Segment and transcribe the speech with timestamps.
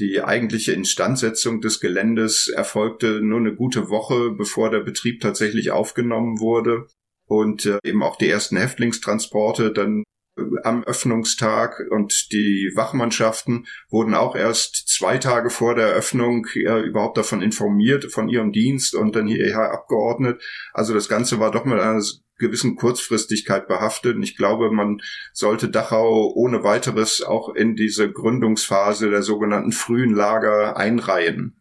[0.00, 6.40] Die eigentliche Instandsetzung des Geländes erfolgte nur eine gute Woche, bevor der Betrieb tatsächlich aufgenommen
[6.40, 6.86] wurde
[7.26, 10.04] und äh, eben auch die ersten Häftlingstransporte dann
[10.38, 16.80] äh, am Öffnungstag und die Wachmannschaften wurden auch erst zwei Tage vor der Eröffnung äh,
[16.80, 20.42] überhaupt davon informiert, von ihrem Dienst und dann hierher abgeordnet.
[20.72, 22.02] Also das Ganze war doch mit einer
[22.40, 24.16] gewissen Kurzfristigkeit behaftet.
[24.16, 25.00] Und ich glaube, man
[25.32, 31.56] sollte Dachau ohne weiteres auch in diese Gründungsphase der sogenannten frühen Lager einreihen.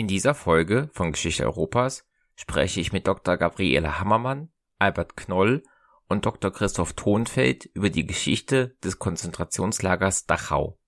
[0.00, 3.36] In dieser Folge von Geschichte Europas spreche ich mit Dr.
[3.36, 4.48] Gabriele Hammermann,
[4.78, 5.62] Albert Knoll
[6.08, 6.50] und Dr.
[6.50, 10.78] Christoph Thonfeld über die Geschichte des Konzentrationslagers Dachau.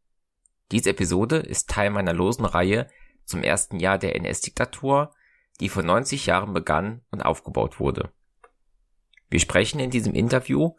[0.70, 2.88] Diese Episode ist Teil meiner losen Reihe
[3.27, 5.12] zum ersten Jahr der NS-Diktatur,
[5.60, 8.14] die vor 90 Jahren begann und aufgebaut wurde.
[9.28, 10.70] Wir sprechen in diesem Interview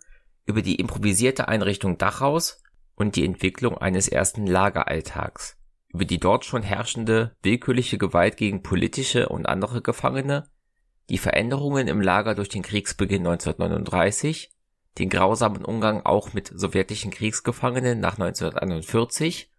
[0.48, 2.64] über die improvisierte Einrichtung Dachaus
[2.96, 5.56] und die Entwicklung eines ersten Lageralltags
[5.94, 10.50] über die dort schon herrschende willkürliche Gewalt gegen politische und andere Gefangene,
[11.10, 14.52] die Veränderungen im Lager durch den Kriegsbeginn 1939,
[14.98, 19.52] den grausamen Umgang auch mit sowjetischen Kriegsgefangenen nach 1941,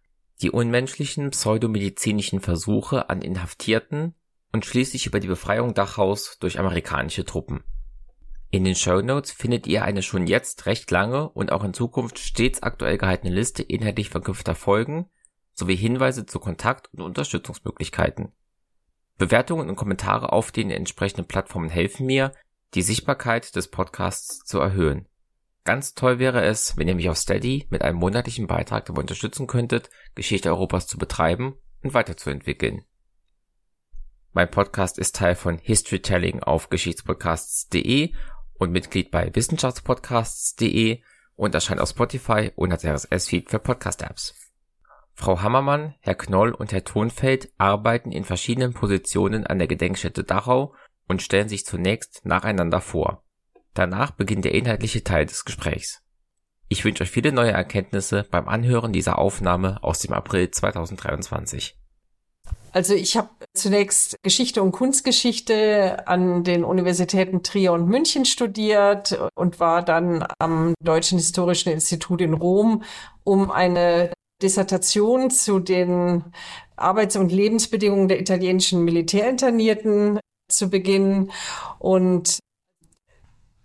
[0.43, 4.15] die unmenschlichen pseudomedizinischen Versuche an Inhaftierten
[4.53, 7.63] und schließlich über die Befreiung Dachaus durch amerikanische Truppen.
[8.51, 12.19] In den Show Notes findet ihr eine schon jetzt recht lange und auch in Zukunft
[12.19, 15.11] stets aktuell gehaltene Liste inhaltlich verknüpfter Folgen
[15.55, 18.33] sowie Hinweise zu Kontakt- und Unterstützungsmöglichkeiten.
[19.17, 22.33] Bewertungen und Kommentare auf den entsprechenden Plattformen helfen mir,
[22.75, 25.07] die Sichtbarkeit des Podcasts zu erhöhen.
[25.63, 29.47] Ganz toll wäre es, wenn ihr mich auf Steady mit einem monatlichen Beitrag dabei unterstützen
[29.47, 32.85] könntet, Geschichte Europas zu betreiben und weiterzuentwickeln.
[34.33, 38.13] Mein Podcast ist Teil von Historytelling auf Geschichtspodcasts.de
[38.55, 41.01] und Mitglied bei Wissenschaftspodcasts.de
[41.37, 44.44] und erscheint auf Spotify und als RSS-Feed für Podcast-Apps.
[45.15, 50.75] Frau Hammermann, Herr Knoll und Herr Thonfeld arbeiten in verschiedenen Positionen an der Gedenkstätte Dachau
[51.09, 53.23] und stellen sich zunächst nacheinander vor.
[53.75, 56.03] Danach beginnt der inhaltliche Teil des Gesprächs.
[56.69, 61.77] Ich wünsche euch viele neue Erkenntnisse beim Anhören dieser Aufnahme aus dem April 2023.
[62.73, 69.61] Also ich habe zunächst Geschichte und Kunstgeschichte an den Universitäten Trier und München studiert und
[69.61, 72.83] war dann am Deutschen Historischen Institut in Rom,
[73.23, 74.11] um eine
[74.45, 76.23] Dissertation zu den
[76.77, 81.33] Arbeits- und Lebensbedingungen der italienischen Militärinternierten zu beginnen
[81.79, 82.39] und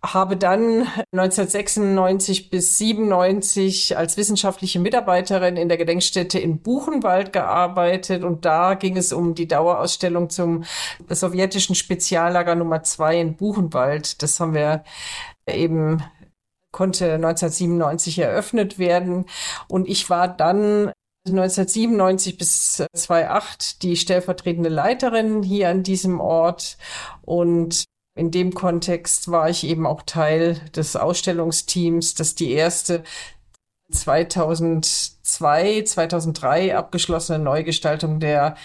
[0.01, 8.45] habe dann 1996 bis 97 als wissenschaftliche Mitarbeiterin in der Gedenkstätte in Buchenwald gearbeitet und
[8.45, 10.63] da ging es um die Dauerausstellung zum
[11.09, 14.23] sowjetischen Speziallager Nummer zwei in Buchenwald.
[14.23, 14.85] Das haben wir
[15.45, 16.01] eben
[16.71, 19.25] konnte 1997 eröffnet werden.
[19.67, 20.91] Und ich war dann
[21.27, 26.77] 1997 bis 2008 die stellvertretende Leiterin hier an diesem Ort.
[27.21, 27.85] Und
[28.15, 33.03] in dem Kontext war ich eben auch Teil des Ausstellungsteams, das die erste
[33.91, 38.55] 2002, 2003 abgeschlossene Neugestaltung der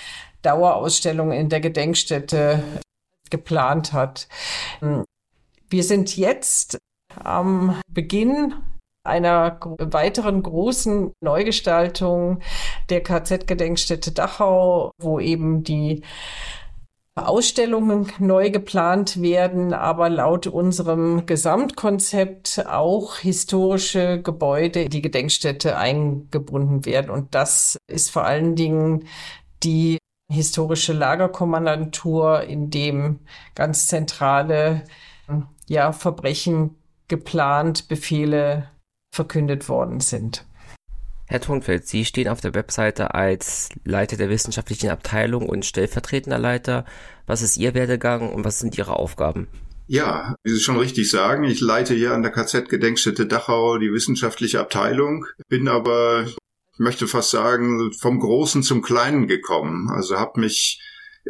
[0.43, 2.63] Dauerausstellung in der Gedenkstätte
[3.31, 4.29] geplant hat.
[5.71, 6.79] Wir sind jetzt
[7.23, 8.55] am Beginn
[9.05, 12.41] einer weiteren großen Neugestaltung
[12.89, 16.03] der KZ-Gedenkstätte Dachau, wo eben die
[17.17, 26.85] Ausstellungen neu geplant werden, aber laut unserem Gesamtkonzept auch historische Gebäude in die Gedenkstätte eingebunden
[26.85, 27.11] werden.
[27.11, 29.07] Und das ist vor allen Dingen
[29.63, 33.21] die historische Lagerkommandantur, in dem
[33.55, 34.83] ganz zentrale
[35.69, 36.77] ja, Verbrechen
[37.15, 38.69] geplant Befehle
[39.15, 40.45] verkündet worden sind.
[41.29, 46.85] Herr Thunfeld, Sie stehen auf der Webseite als Leiter der wissenschaftlichen Abteilung und stellvertretender Leiter.
[47.27, 49.47] Was ist Ihr Werdegang und was sind Ihre Aufgaben?
[49.87, 54.59] Ja, wie Sie schon richtig sagen, ich leite hier an der KZ-Gedenkstätte Dachau die wissenschaftliche
[54.59, 59.89] Abteilung, bin aber, ich möchte fast sagen, vom Großen zum Kleinen gekommen.
[59.89, 60.81] Also habe mich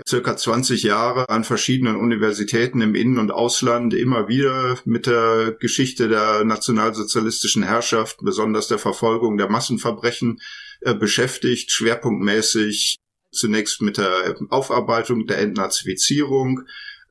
[0.07, 6.09] circa 20 Jahre an verschiedenen Universitäten im Innen- und Ausland immer wieder mit der Geschichte
[6.09, 10.41] der nationalsozialistischen Herrschaft, besonders der Verfolgung der Massenverbrechen
[10.81, 12.97] äh, beschäftigt, schwerpunktmäßig
[13.31, 16.63] zunächst mit der Aufarbeitung der Entnazifizierung,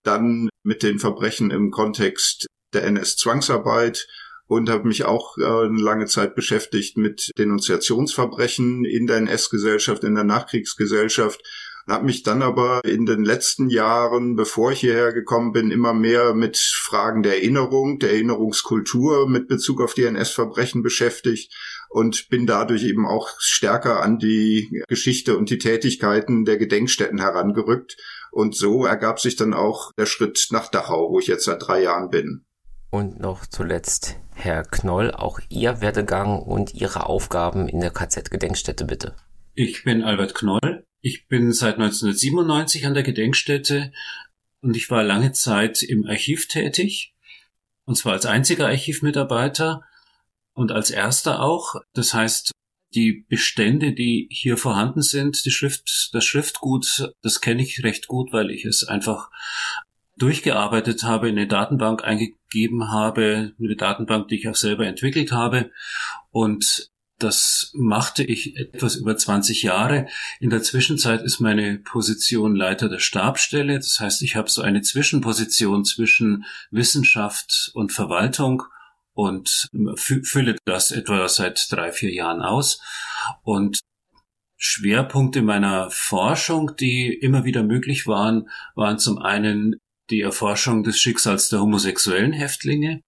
[0.03, 4.07] dann mit den Verbrechen im Kontext der NS-Zwangsarbeit
[4.47, 10.15] und habe mich auch äh, eine lange Zeit beschäftigt mit Denunziationsverbrechen in der NS-Gesellschaft, in
[10.15, 11.41] der Nachkriegsgesellschaft
[11.87, 16.33] habe mich dann aber in den letzten Jahren, bevor ich hierher gekommen bin, immer mehr
[16.33, 21.53] mit Fragen der Erinnerung, der Erinnerungskultur mit Bezug auf die NS-Verbrechen beschäftigt
[21.89, 27.97] und bin dadurch eben auch stärker an die Geschichte und die Tätigkeiten der Gedenkstätten herangerückt.
[28.31, 31.83] Und so ergab sich dann auch der Schritt nach Dachau, wo ich jetzt seit drei
[31.83, 32.45] Jahren bin.
[32.89, 39.15] Und noch zuletzt, Herr Knoll, auch Ihr Werdegang und Ihre Aufgaben in der KZ-Gedenkstätte bitte.
[39.53, 40.83] Ich bin Albert Knoll.
[41.05, 43.91] Ich bin seit 1997 an der Gedenkstätte
[44.61, 47.13] und ich war lange Zeit im Archiv tätig.
[47.83, 49.83] Und zwar als einziger Archivmitarbeiter
[50.53, 51.75] und als erster auch.
[51.91, 52.51] Das heißt,
[52.95, 58.31] die Bestände, die hier vorhanden sind, die Schrift, das Schriftgut, das kenne ich recht gut,
[58.31, 59.29] weil ich es einfach
[60.15, 65.69] durchgearbeitet habe, in eine Datenbank eingegeben habe, eine Datenbank, die ich auch selber entwickelt habe.
[66.31, 66.92] Und
[67.23, 70.07] das machte ich etwas über 20 Jahre.
[70.39, 73.75] In der Zwischenzeit ist meine Position Leiter der Stabstelle.
[73.75, 78.63] Das heißt, ich habe so eine Zwischenposition zwischen Wissenschaft und Verwaltung
[79.13, 82.81] und fülle das etwa seit drei, vier Jahren aus.
[83.43, 83.79] Und
[84.57, 89.75] Schwerpunkte meiner Forschung, die immer wieder möglich waren, waren zum einen
[90.09, 93.01] die Erforschung des Schicksals der homosexuellen Häftlinge,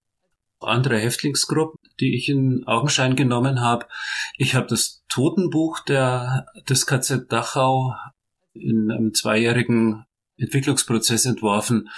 [0.59, 3.87] andere Häftlingsgruppen, die ich in Augenschein genommen habe.
[4.37, 7.95] Ich habe das Totenbuch der, des KZ Dachau
[8.53, 10.05] in einem zweijährigen
[10.37, 11.89] Entwicklungsprozess entworfen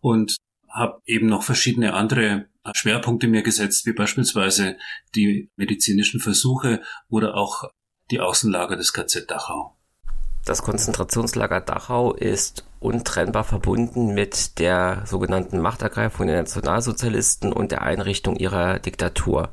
[0.00, 0.36] und
[0.68, 4.76] habe eben noch verschiedene andere Schwerpunkte mir gesetzt, wie beispielsweise
[5.14, 7.70] die medizinischen Versuche oder auch
[8.10, 9.75] die Außenlager des KZ Dachau.
[10.46, 18.36] Das Konzentrationslager Dachau ist untrennbar verbunden mit der sogenannten Machtergreifung der Nationalsozialisten und der Einrichtung
[18.36, 19.50] ihrer Diktatur.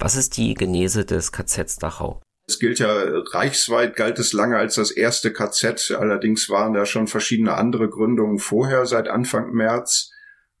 [0.00, 2.20] Was ist die Genese des KZ Dachau?
[2.48, 2.92] Es gilt ja
[3.30, 5.92] reichsweit, galt es lange als das erste KZ.
[5.96, 10.10] Allerdings waren da schon verschiedene andere Gründungen vorher, seit Anfang März.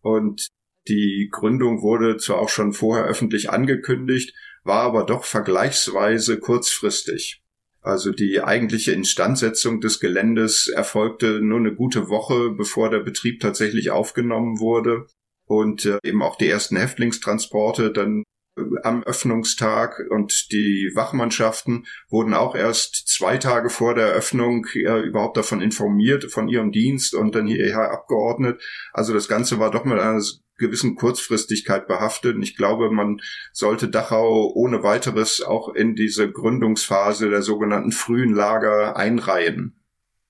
[0.00, 0.46] Und
[0.86, 4.32] die Gründung wurde zwar auch schon vorher öffentlich angekündigt,
[4.62, 7.41] war aber doch vergleichsweise kurzfristig.
[7.82, 13.90] Also die eigentliche Instandsetzung des Geländes erfolgte nur eine gute Woche, bevor der Betrieb tatsächlich
[13.90, 15.06] aufgenommen wurde.
[15.46, 18.22] Und äh, eben auch die ersten Häftlingstransporte dann
[18.56, 25.00] äh, am Öffnungstag und die Wachmannschaften wurden auch erst zwei Tage vor der Eröffnung äh,
[25.00, 28.62] überhaupt davon informiert, von ihrem Dienst und dann hierher abgeordnet.
[28.92, 30.22] Also das Ganze war doch mit einer
[30.62, 32.36] gewissen Kurzfristigkeit behaftet.
[32.36, 33.20] Und ich glaube, man
[33.52, 39.78] sollte Dachau ohne weiteres auch in diese Gründungsphase der sogenannten frühen Lager einreihen.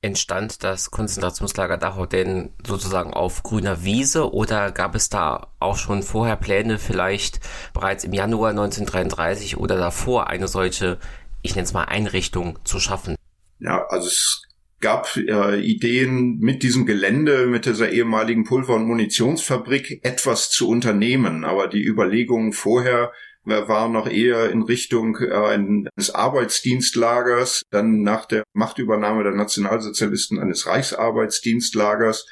[0.05, 6.03] Entstand das Konzentrationslager Dachau denn sozusagen auf grüner Wiese oder gab es da auch schon
[6.03, 7.39] vorher Pläne, vielleicht
[7.73, 10.99] bereits im Januar 1933 oder davor eine solche,
[11.43, 13.15] ich nenne es mal, Einrichtung zu schaffen?
[13.61, 14.43] Ja, also es
[14.83, 21.45] gab äh, Ideen, mit diesem Gelände, mit dieser ehemaligen Pulver- und Munitionsfabrik etwas zu unternehmen.
[21.45, 23.13] Aber die Überlegungen vorher
[23.45, 30.67] waren noch eher in Richtung äh, eines Arbeitsdienstlagers, dann nach der Machtübernahme der Nationalsozialisten eines
[30.67, 32.27] Reichsarbeitsdienstlagers,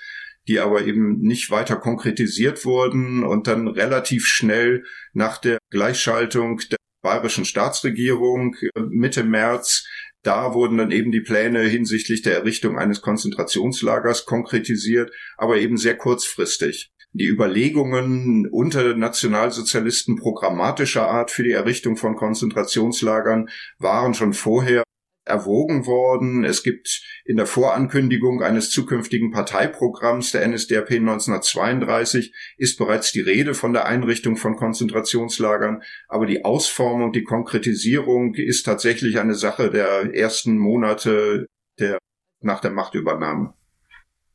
[0.46, 6.78] die aber eben nicht weiter konkretisiert wurden und dann relativ schnell nach der Gleichschaltung der
[7.02, 9.86] bayerischen Staatsregierung äh, Mitte März
[10.22, 15.96] da wurden dann eben die Pläne hinsichtlich der Errichtung eines Konzentrationslagers konkretisiert, aber eben sehr
[15.96, 16.92] kurzfristig.
[17.12, 23.48] Die Überlegungen unter Nationalsozialisten programmatischer Art für die Errichtung von Konzentrationslagern
[23.78, 24.84] waren schon vorher
[25.24, 26.44] erwogen worden.
[26.44, 33.54] Es gibt in der Vorankündigung eines zukünftigen Parteiprogramms der NSDAP 1932 ist bereits die Rede
[33.54, 40.14] von der Einrichtung von Konzentrationslagern, aber die Ausformung, die Konkretisierung ist tatsächlich eine Sache der
[40.14, 41.46] ersten Monate
[41.78, 41.98] der,
[42.40, 43.54] nach der Machtübernahme.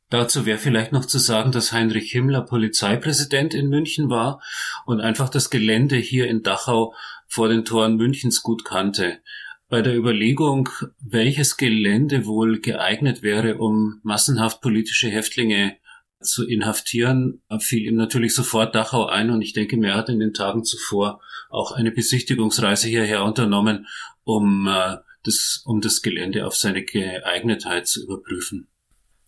[0.08, 4.40] Dazu wäre vielleicht noch zu sagen, dass Heinrich Himmler Polizeipräsident in München war
[4.84, 6.94] und einfach das Gelände hier in Dachau
[7.26, 9.18] vor den Toren Münchens gut kannte.
[9.68, 10.68] Bei der Überlegung,
[11.00, 15.76] welches Gelände wohl geeignet wäre, um massenhaft politische Häftlinge
[16.20, 20.34] zu inhaftieren, fiel ihm natürlich sofort Dachau ein und ich denke er hat in den
[20.34, 21.20] Tagen zuvor
[21.50, 23.86] auch eine Besichtigungsreise hierher unternommen,
[24.24, 28.68] um, äh, das, um das Gelände auf seine Geeignetheit zu überprüfen.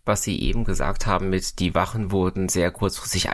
[0.04, 3.30] was Sie eben gesagt haben mit, die Wachen wurden sehr kurzfristig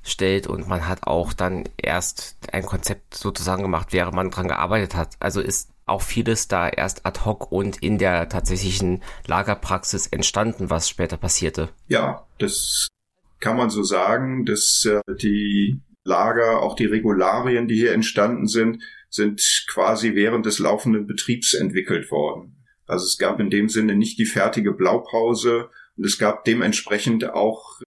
[0.00, 4.94] eingestellt und man hat auch dann erst ein Konzept sozusagen gemacht, während man dran gearbeitet
[4.94, 5.16] hat.
[5.20, 10.88] Also ist auch vieles da erst ad hoc und in der tatsächlichen Lagerpraxis entstanden, was
[10.88, 11.68] später passierte.
[11.88, 12.88] Ja, das
[13.40, 18.82] kann man so sagen, dass äh, die Lager, auch die Regularien, die hier entstanden sind,
[19.08, 22.56] sind quasi während des laufenden Betriebs entwickelt worden.
[22.86, 27.80] Also es gab in dem Sinne nicht die fertige Blaupause und es gab dementsprechend auch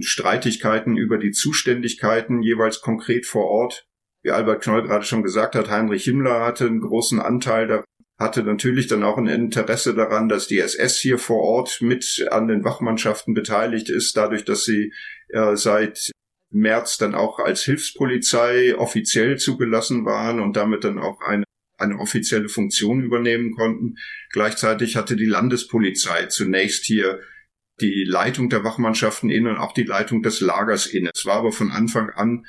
[0.00, 3.86] Streitigkeiten über die Zuständigkeiten jeweils konkret vor Ort.
[4.22, 7.84] Wie Albert Knoll gerade schon gesagt hat, Heinrich Himmler hatte einen großen Anteil da
[8.22, 12.48] hatte natürlich dann auch ein Interesse daran, dass die SS hier vor Ort mit an
[12.48, 14.92] den Wachmannschaften beteiligt ist, dadurch, dass sie
[15.28, 16.10] äh, seit
[16.50, 21.44] März dann auch als Hilfspolizei offiziell zugelassen waren und damit dann auch eine,
[21.78, 23.96] eine offizielle Funktion übernehmen konnten.
[24.30, 27.20] Gleichzeitig hatte die Landespolizei zunächst hier
[27.80, 31.10] die Leitung der Wachmannschaften inne und auch die Leitung des Lagers inne.
[31.14, 32.46] Es war aber von Anfang an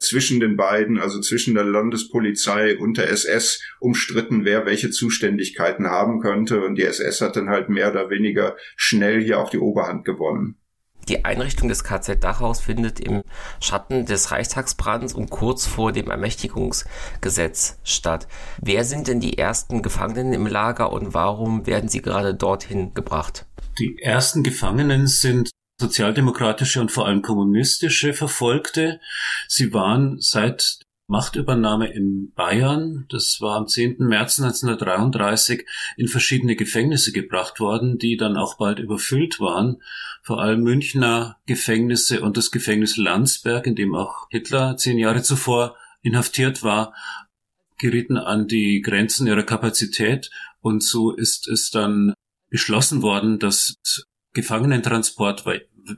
[0.00, 6.20] zwischen den beiden, also zwischen der Landespolizei und der SS, umstritten, wer welche Zuständigkeiten haben
[6.20, 6.64] könnte.
[6.64, 10.56] Und die SS hat dann halt mehr oder weniger schnell hier auch die Oberhand gewonnen.
[11.08, 13.22] Die Einrichtung des KZ Dachaus findet im
[13.60, 18.28] Schatten des Reichstagsbrands und kurz vor dem Ermächtigungsgesetz statt.
[18.60, 23.47] Wer sind denn die ersten Gefangenen im Lager und warum werden sie gerade dorthin gebracht?
[23.78, 29.00] Die ersten Gefangenen sind sozialdemokratische und vor allem kommunistische Verfolgte.
[29.46, 33.96] Sie waren seit Machtübernahme in Bayern, das war am 10.
[33.98, 35.64] März 1933,
[35.96, 39.80] in verschiedene Gefängnisse gebracht worden, die dann auch bald überfüllt waren.
[40.22, 45.76] Vor allem Münchner Gefängnisse und das Gefängnis Landsberg, in dem auch Hitler zehn Jahre zuvor
[46.02, 46.94] inhaftiert war,
[47.78, 50.30] gerieten an die Grenzen ihrer Kapazität
[50.60, 52.12] und so ist es dann
[52.50, 53.76] beschlossen worden, dass
[54.32, 55.44] Gefangenentransport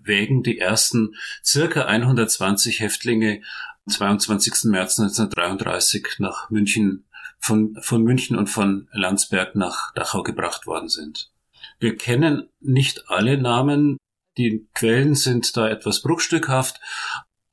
[0.04, 1.14] wegen die ersten
[1.44, 3.42] circa 120 Häftlinge
[3.88, 4.64] 22.
[4.64, 7.06] März 1933 nach München,
[7.38, 11.30] von, von München und von Landsberg nach Dachau gebracht worden sind.
[11.78, 13.96] Wir kennen nicht alle Namen.
[14.36, 16.80] Die Quellen sind da etwas bruchstückhaft.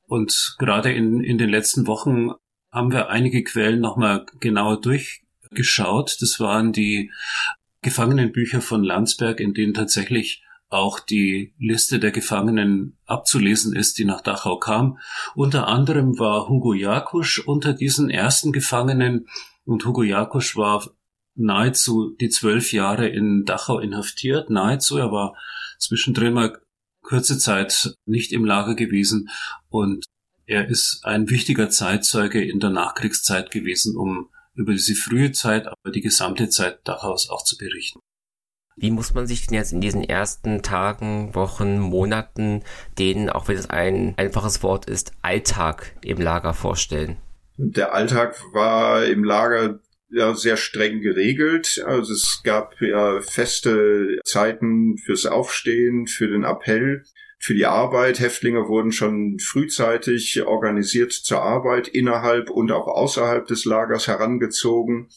[0.06, 2.32] Und gerade in, in den letzten Wochen
[2.72, 6.16] haben wir einige Quellen nochmal genauer durchgeschaut.
[6.20, 7.10] Das waren die
[7.82, 14.20] Gefangenenbücher von Landsberg, in denen tatsächlich auch die Liste der Gefangenen abzulesen ist, die nach
[14.20, 14.98] Dachau kam.
[15.34, 19.28] Unter anderem war Hugo Jakusch unter diesen ersten Gefangenen
[19.64, 20.90] und Hugo Jakusch war
[21.34, 24.50] nahezu die zwölf Jahre in Dachau inhaftiert.
[24.50, 25.36] Nahezu, er war
[25.78, 26.60] zwischendrin mal
[27.02, 29.30] kurze Zeit nicht im Lager gewesen
[29.68, 30.04] und
[30.44, 35.92] er ist ein wichtiger Zeitzeuge in der Nachkriegszeit gewesen, um über diese frühe Zeit, aber
[35.92, 38.00] die gesamte Zeit Dachaus auch zu berichten.
[38.76, 42.62] Wie muss man sich denn jetzt in diesen ersten Tagen, Wochen, Monaten
[42.98, 47.16] den, auch wenn es ein einfaches Wort ist, Alltag im Lager vorstellen?
[47.56, 51.82] Der Alltag war im Lager ja sehr streng geregelt.
[51.84, 57.02] Also es gab ja feste Zeiten fürs Aufstehen, für den Appell,
[57.38, 58.20] für die Arbeit.
[58.20, 65.08] Häftlinge wurden schon frühzeitig organisiert zur Arbeit innerhalb und auch außerhalb des Lagers herangezogen.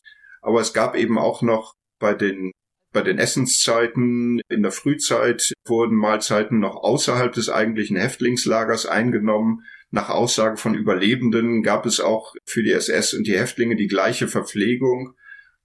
[0.42, 2.52] Aber es gab eben auch noch bei den
[2.94, 9.64] bei den Essenszeiten in der Frühzeit wurden Mahlzeiten noch außerhalb des eigentlichen Häftlingslagers eingenommen.
[9.92, 14.28] Nach Aussage von Überlebenden gab es auch für die SS und die Häftlinge die gleiche
[14.28, 15.16] Verpflegung.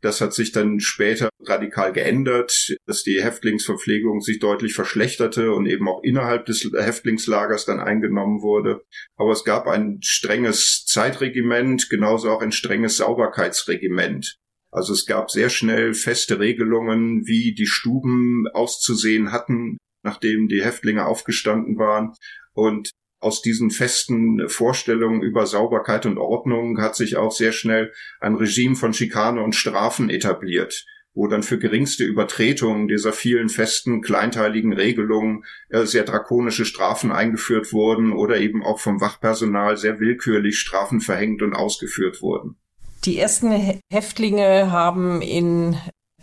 [0.03, 5.89] Das hat sich dann später radikal geändert, dass die Häftlingsverpflegung sich deutlich verschlechterte und eben
[5.89, 8.83] auch innerhalb des Häftlingslagers dann eingenommen wurde.
[9.17, 14.37] Aber es gab ein strenges Zeitregiment, genauso auch ein strenges Sauberkeitsregiment.
[14.71, 21.07] Also es gab sehr schnell feste Regelungen, wie die Stuben auszusehen hatten, nachdem die Häftlinge
[21.07, 22.13] aufgestanden waren.
[22.53, 28.35] Und aus diesen festen Vorstellungen über Sauberkeit und Ordnung hat sich auch sehr schnell ein
[28.35, 34.73] Regime von Schikane und Strafen etabliert, wo dann für geringste Übertretungen dieser vielen festen, kleinteiligen
[34.73, 41.01] Regelungen äh, sehr drakonische Strafen eingeführt wurden oder eben auch vom Wachpersonal sehr willkürlich Strafen
[41.01, 42.57] verhängt und ausgeführt wurden.
[43.05, 45.77] Die ersten Häftlinge haben in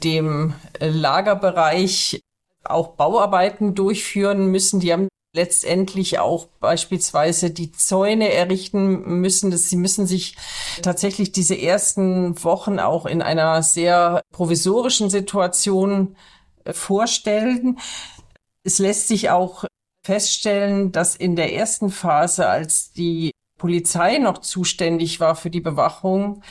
[0.04, 2.22] dem Lagerbereich
[2.64, 4.80] auch Bauarbeiten durchführen müssen.
[4.80, 9.52] Die haben letztendlich auch beispielsweise die Zäune errichten müssen.
[9.52, 10.36] Das, sie müssen sich
[10.82, 16.16] tatsächlich diese ersten Wochen auch in einer sehr provisorischen Situation
[16.64, 17.80] äh, vorstellen.
[18.64, 19.66] Es lässt sich auch
[20.06, 26.44] feststellen, dass in der ersten Phase, als die Polizei noch zuständig war für die Bewachung,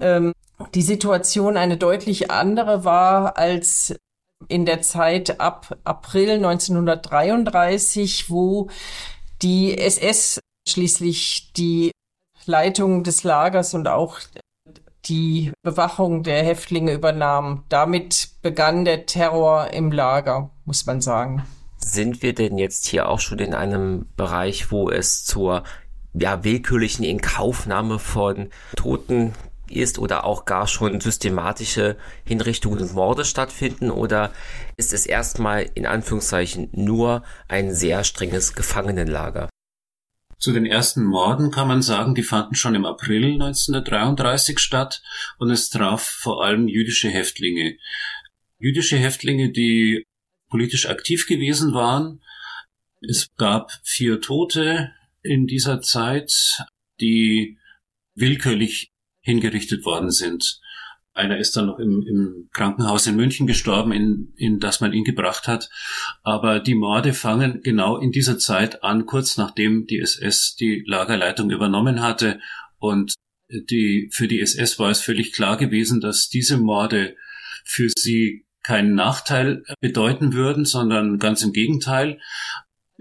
[0.00, 0.32] ähm,
[0.74, 3.96] die Situation eine deutlich andere war als
[4.48, 8.68] in der Zeit ab April 1933, wo
[9.42, 11.90] die SS schließlich die
[12.46, 14.20] Leitung des Lagers und auch
[15.04, 17.64] die Bewachung der Häftlinge übernahm.
[17.68, 21.44] Damit begann der Terror im Lager, muss man sagen.
[21.78, 25.64] Sind wir denn jetzt hier auch schon in einem Bereich, wo es zur
[26.14, 29.32] ja, willkürlichen Inkaufnahme von Toten
[29.76, 34.32] ist oder auch gar schon systematische Hinrichtungen und Morde stattfinden oder
[34.76, 39.48] ist es erstmal in Anführungszeichen nur ein sehr strenges Gefangenenlager?
[40.38, 45.00] Zu den ersten Morden kann man sagen, die fanden schon im April 1933 statt
[45.38, 47.76] und es traf vor allem jüdische Häftlinge.
[48.58, 50.04] Jüdische Häftlinge, die
[50.48, 52.22] politisch aktiv gewesen waren.
[53.00, 56.32] Es gab vier Tote in dieser Zeit,
[57.00, 57.58] die
[58.14, 58.91] willkürlich
[59.22, 60.60] hingerichtet worden sind.
[61.14, 65.04] Einer ist dann noch im, im Krankenhaus in München gestorben, in, in das man ihn
[65.04, 65.68] gebracht hat.
[66.22, 71.50] Aber die Morde fangen genau in dieser Zeit an, kurz nachdem die SS die Lagerleitung
[71.50, 72.40] übernommen hatte.
[72.78, 73.14] Und
[73.50, 77.14] die, für die SS war es völlig klar gewesen, dass diese Morde
[77.64, 82.20] für sie keinen Nachteil bedeuten würden, sondern ganz im Gegenteil.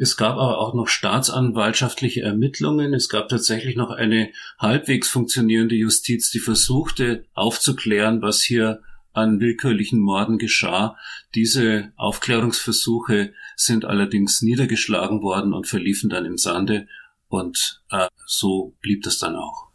[0.02, 2.96] Es gab aber auch noch staatsanwaltschaftliche Ermittlungen.
[2.96, 8.82] Es gab tatsächlich noch eine halbwegs funktionierende Justiz, die versuchte aufzuklären, was hier
[9.14, 10.98] an willkürlichen Morden geschah.
[11.36, 16.88] Diese Aufklärungsversuche sind allerdings niedergeschlagen worden und verliefen dann im Sande.
[17.28, 19.70] Und äh, so blieb das dann auch.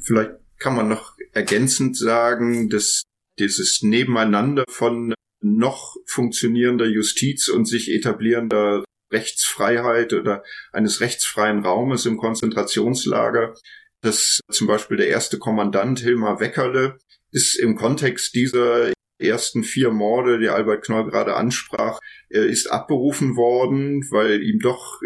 [0.00, 3.02] Vielleicht kann man noch ergänzend sagen, dass
[3.40, 10.42] dieses Nebeneinander von noch funktionierender Justiz und sich etablierender Rechtsfreiheit oder
[10.72, 13.54] eines rechtsfreien Raumes im Konzentrationslager,
[14.02, 16.98] dass zum Beispiel der erste Kommandant Hilmar Weckerle
[17.30, 24.06] ist im Kontext dieser ersten vier Morde, die Albert Knoll gerade ansprach, ist abberufen worden,
[24.10, 25.00] weil ihm doch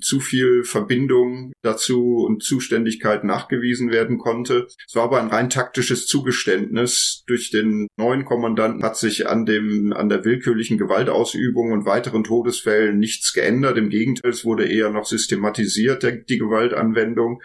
[0.00, 4.66] zu viel Verbindung dazu und Zuständigkeit nachgewiesen werden konnte.
[4.86, 7.24] Es war aber ein rein taktisches Zugeständnis.
[7.26, 12.98] Durch den neuen Kommandanten hat sich an dem, an der willkürlichen Gewaltausübung und weiteren Todesfällen
[12.98, 13.78] nichts geändert.
[13.78, 17.40] Im Gegenteil, es wurde eher noch systematisiert, die Gewaltanwendung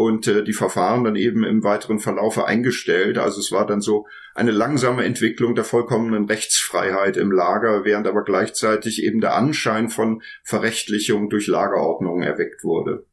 [0.00, 3.18] und äh, die Verfahren dann eben im weiteren Verlaufe eingestellt.
[3.18, 8.24] Also es war dann so eine langsame Entwicklung der vollkommenen Rechtsfreiheit im Lager, während aber
[8.24, 13.04] gleichzeitig eben der Anschein von Verrechtlichung durch Lagerordnung erweckt wurde.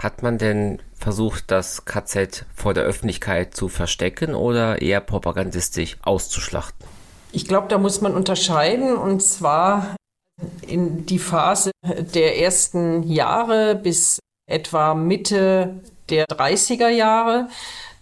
[0.00, 6.84] Hat man denn versucht, das KZ vor der Öffentlichkeit zu verstecken oder eher propagandistisch auszuschlachten?
[7.30, 9.94] Ich glaube, da muss man unterscheiden und zwar
[10.66, 11.70] in die Phase
[12.12, 14.18] der ersten Jahre bis
[14.52, 17.48] etwa Mitte der 30er Jahre.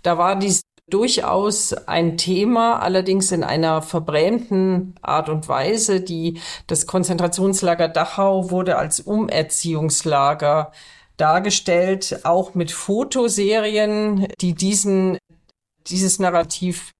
[0.02, 6.00] Da war dies durchaus ein Thema, allerdings in einer verbrämten Art und Weise.
[6.00, 10.72] Die, das Konzentrationslager Dachau wurde als Umerziehungslager
[11.16, 15.18] dargestellt, auch mit Fotoserien, die diesen,
[15.86, 16.92] dieses Narrativ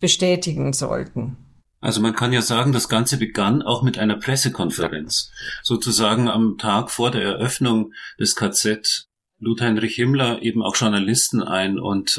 [0.00, 1.45] bestätigen sollten.
[1.86, 5.30] Also man kann ja sagen, das Ganze begann auch mit einer Pressekonferenz.
[5.62, 9.06] Sozusagen am Tag vor der Eröffnung des KZ
[9.38, 12.18] lud Heinrich Himmler eben auch Journalisten ein und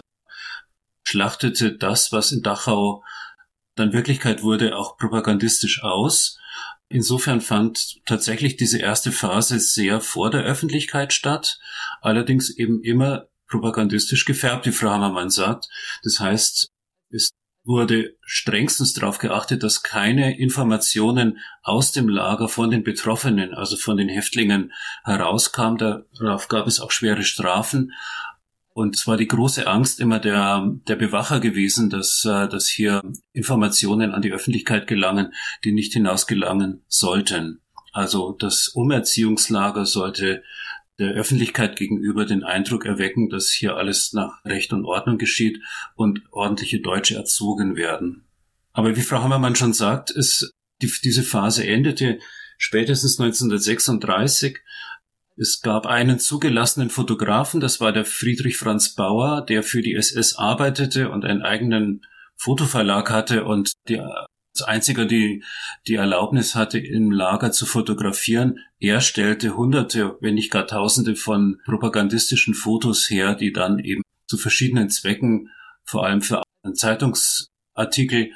[1.06, 3.04] schlachtete das, was in Dachau
[3.76, 6.40] dann Wirklichkeit wurde, auch propagandistisch aus.
[6.88, 11.60] Insofern fand tatsächlich diese erste Phase sehr vor der Öffentlichkeit statt,
[12.00, 15.68] allerdings eben immer propagandistisch gefärbt, wie Frau Hammermann sagt.
[16.04, 16.70] Das heißt,
[17.10, 17.32] es
[17.68, 23.98] wurde strengstens darauf geachtet, dass keine Informationen aus dem Lager von den Betroffenen, also von
[23.98, 24.72] den Häftlingen
[25.04, 25.76] herauskam.
[25.78, 27.92] Darauf gab es auch schwere Strafen.
[28.74, 33.02] Und es war die große Angst immer der, der Bewacher gewesen, dass, äh, dass hier
[33.34, 37.60] Informationen an die Öffentlichkeit gelangen, die nicht hinausgelangen sollten.
[37.92, 40.44] Also das Umerziehungslager sollte
[41.00, 45.62] der Öffentlichkeit gegenüber den Eindruck erwecken, dass hier alles nach Recht und Ordnung geschieht
[45.96, 48.26] und ordentliche Deutsche erzogen werden.
[48.74, 52.20] Aber wie Frau Hammermann schon sagt, ist die, diese Phase endete
[52.58, 54.60] spätestens 1936.
[55.36, 60.36] Es gab einen zugelassenen Fotografen, das war der Friedrich Franz Bauer, der für die SS
[60.36, 62.06] arbeitete und einen eigenen
[62.36, 64.02] Fotoverlag hatte und die
[64.58, 65.44] als einziger die,
[65.88, 68.60] die Erlaubnis hatte, im Lager zu fotografieren.
[68.80, 74.38] Er stellte hunderte, wenn nicht gar tausende von propagandistischen Fotos her, die dann eben zu
[74.38, 75.50] verschiedenen Zwecken,
[75.84, 76.42] vor allem für
[76.74, 78.32] Zeitungsartikel,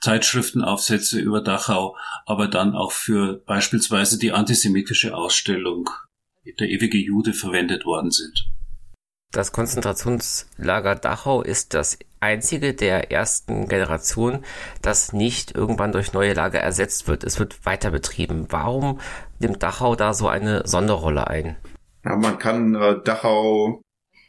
[0.00, 5.90] Zeitschriftenaufsätze über Dachau, aber dann auch für beispielsweise die antisemitische Ausstellung
[6.60, 8.48] Der ewige Jude verwendet worden sind.
[9.30, 14.42] Das Konzentrationslager Dachau ist das einzige der ersten Generation,
[14.80, 17.24] das nicht irgendwann durch neue Lager ersetzt wird.
[17.24, 18.46] Es wird weiter betrieben.
[18.48, 19.00] Warum
[19.38, 21.56] nimmt Dachau da so eine Sonderrolle ein?
[22.04, 23.82] Ja, man kann äh, Dachau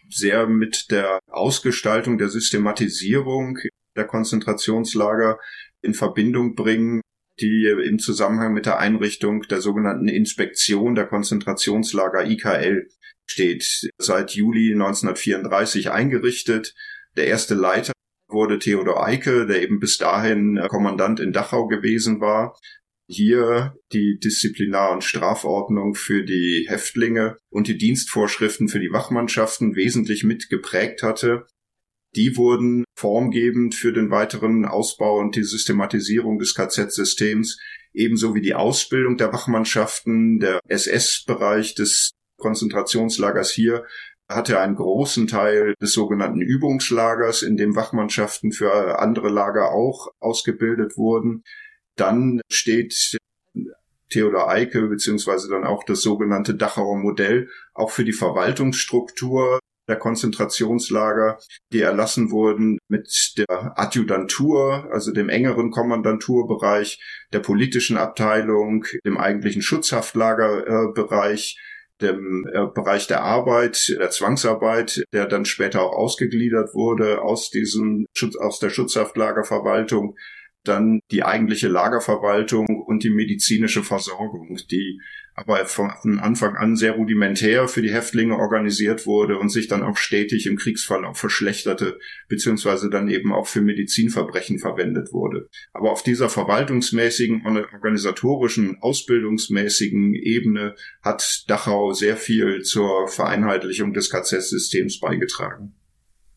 [0.10, 3.58] sehr mit der Ausgestaltung der Systematisierung
[3.96, 5.40] der Konzentrationslager
[5.82, 7.00] in Verbindung bringen,
[7.40, 12.90] die im Zusammenhang mit der Einrichtung der sogenannten Inspektion der Konzentrationslager IKL
[13.30, 13.90] steht.
[13.98, 16.74] Seit Juli 1934 eingerichtet.
[17.16, 17.94] Der erste Leiter
[18.28, 22.58] wurde Theodor Eike, der eben bis dahin Kommandant in Dachau gewesen war.
[23.08, 30.24] Hier die Disziplinar- und Strafordnung für die Häftlinge und die Dienstvorschriften für die Wachmannschaften wesentlich
[30.24, 31.48] mitgeprägt hatte.
[32.16, 37.60] Die wurden formgebend für den weiteren Ausbau und die Systematisierung des KZ-Systems,
[37.94, 43.86] ebenso wie die Ausbildung der Wachmannschaften, der SS-Bereich des Konzentrationslagers hier
[44.28, 50.98] hatte einen großen Teil des sogenannten Übungslagers, in dem Wachmannschaften für andere Lager auch ausgebildet
[50.98, 51.44] wurden.
[51.96, 53.18] Dann steht
[54.10, 61.40] Theodor Eike beziehungsweise dann auch das sogenannte Dachauer Modell auch für die Verwaltungsstruktur der Konzentrationslager,
[61.74, 67.02] die erlassen wurden mit der Adjutantur, also dem engeren Kommandanturbereich,
[67.34, 71.58] der politischen Abteilung, dem eigentlichen Schutzhaftlagerbereich,
[72.02, 78.06] dem äh, Bereich der Arbeit, der Zwangsarbeit, der dann später auch ausgegliedert wurde aus diesem
[78.16, 80.16] Schutz, aus der Schutzhaftlagerverwaltung,
[80.64, 85.00] dann die eigentliche Lagerverwaltung und die medizinische Versorgung, die
[85.40, 89.96] aber von Anfang an sehr rudimentär für die Häftlinge organisiert wurde und sich dann auch
[89.96, 91.98] stetig im Kriegsfall auch verschlechterte,
[92.28, 95.48] beziehungsweise dann eben auch für Medizinverbrechen verwendet wurde.
[95.72, 105.00] Aber auf dieser verwaltungsmäßigen, organisatorischen, ausbildungsmäßigen Ebene hat Dachau sehr viel zur Vereinheitlichung des KZ-Systems
[105.00, 105.74] beigetragen.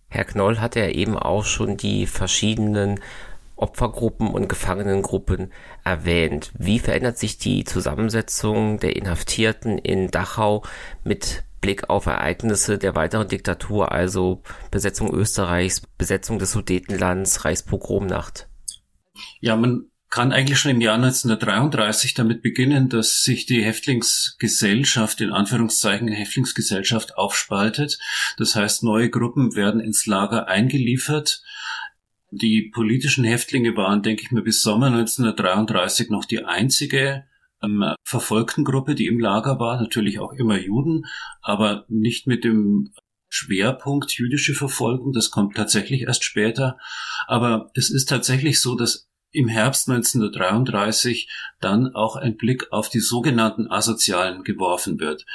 [0.09, 3.01] Herr Knoll hat ja eben auch schon die verschiedenen
[3.63, 5.53] Opfergruppen und Gefangenengruppen
[5.85, 6.53] erwähnt.
[6.59, 10.65] Wie verändert sich die Zusammensetzung der Inhaftierten in Dachau
[11.05, 18.49] mit Blick auf Ereignisse der weiteren Diktatur, also Besetzung Österreichs, Besetzung des Sudetenlands, Reichspogromnacht?
[19.41, 25.33] Ja, man kann eigentlich schon im Jahr 1933 damit beginnen, dass sich die Häftlingsgesellschaft, in
[25.33, 27.99] Anführungszeichen Häftlingsgesellschaft, aufspaltet.
[28.37, 31.43] Das heißt, neue Gruppen werden ins Lager eingeliefert
[32.33, 37.25] die politischen Häftlinge waren, denke ich mir, bis Sommer 1933 noch die einzige
[37.63, 39.81] ähm, verfolgten Gruppe, die im Lager war.
[39.81, 41.05] Natürlich auch immer Juden,
[41.43, 42.93] aber nicht mit dem
[43.29, 45.13] Schwerpunkt jüdische Verfolgung.
[45.13, 46.79] Das kommt tatsächlich erst später.
[47.27, 53.01] Aber es ist tatsächlich so, dass im Herbst 1933 dann auch ein Blick auf die
[53.01, 55.27] sogenannten Asozialen geworfen wird.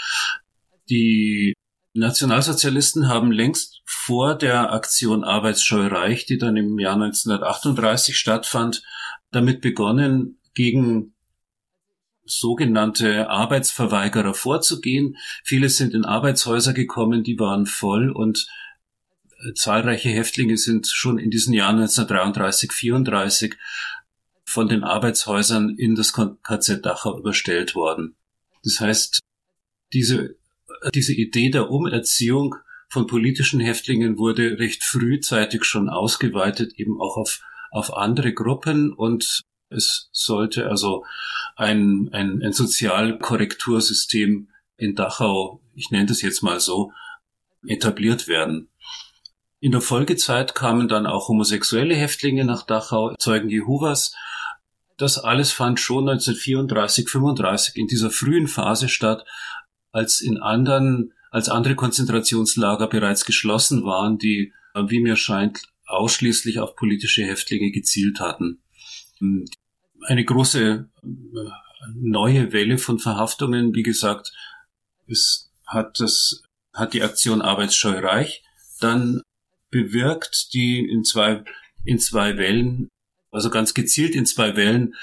[0.89, 1.53] Die
[1.97, 8.83] Nationalsozialisten haben längst vor der Aktion Arbeitsscheu Reich, die dann im Jahr 1938 stattfand,
[9.31, 11.13] damit begonnen, gegen
[12.25, 15.17] sogenannte Arbeitsverweigerer vorzugehen.
[15.43, 18.47] Viele sind in Arbeitshäuser gekommen, die waren voll und
[19.47, 23.55] äh, zahlreiche Häftlinge sind schon in diesen Jahren 1933, 34
[24.45, 28.15] von den Arbeitshäusern in das KZ Dachau überstellt worden.
[28.63, 29.19] Das heißt,
[29.93, 30.36] diese
[30.93, 32.55] diese Idee der Umerziehung
[32.89, 39.41] von politischen Häftlingen wurde recht frühzeitig schon ausgeweitet, eben auch auf, auf andere Gruppen und
[39.69, 41.03] es sollte also
[41.55, 46.91] ein, ein, ein Sozialkorrektursystem in Dachau, ich nenne das jetzt mal so,
[47.65, 48.69] etabliert werden.
[49.59, 54.15] In der Folgezeit kamen dann auch homosexuelle Häftlinge nach Dachau, Zeugen Jehovas.
[54.97, 59.25] Das alles fand schon 1934, 35 in dieser frühen Phase statt,
[59.97, 66.75] als in anderen, als andere Konzentrationslager bereits geschlossen waren, die, wie mir scheint, ausschließlich auf
[66.75, 68.61] politische Häftlinge gezielt hatten.
[70.05, 71.07] Eine große äh,
[71.95, 74.33] neue Welle von Verhaftungen, wie gesagt,
[75.07, 78.43] es hat das, hat die Aktion Arbeitsscheu Reich
[78.79, 79.23] dann
[79.71, 81.43] bewirkt, die in zwei,
[81.85, 82.89] in zwei Wellen,
[83.31, 84.93] also ganz gezielt in zwei Wellen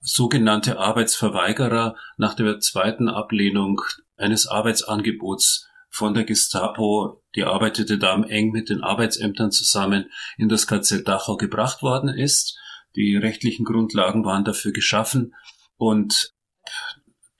[0.00, 3.80] sogenannte Arbeitsverweigerer nach der zweiten Ablehnung
[4.16, 10.66] eines Arbeitsangebots von der Gestapo, die arbeitete da eng mit den Arbeitsämtern zusammen, in das
[10.66, 12.58] KZ Dachau gebracht worden ist.
[12.96, 15.34] Die rechtlichen Grundlagen waren dafür geschaffen
[15.76, 16.32] und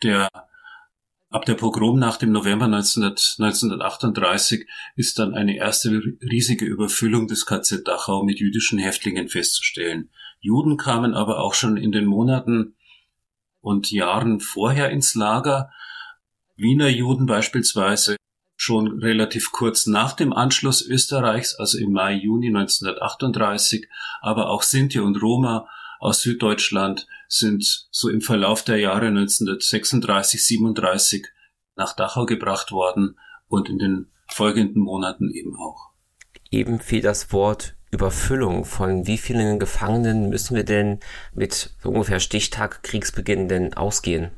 [0.03, 0.29] der
[1.33, 4.67] Ab der Pogromnacht im November 1938
[4.97, 10.11] ist dann eine erste riesige Überfüllung des KZ Dachau mit jüdischen Häftlingen festzustellen.
[10.41, 12.75] Juden kamen aber auch schon in den Monaten
[13.61, 15.71] und Jahren vorher ins Lager.
[16.57, 18.17] Wiener Juden beispielsweise
[18.57, 23.89] schon relativ kurz nach dem Anschluss Österreichs, also im Mai, Juni 1938,
[24.21, 31.27] aber auch Sinti und Roma aus Süddeutschland sind so im Verlauf der Jahre 1936, 37
[31.77, 35.91] nach Dachau gebracht worden und in den folgenden Monaten eben auch.
[36.51, 38.65] Eben fiel das Wort Überfüllung.
[38.65, 41.01] Von wie vielen Gefangenen müssen wir denn
[41.35, 44.31] mit ungefähr Stichtag Kriegsbeginn denn ausgehen?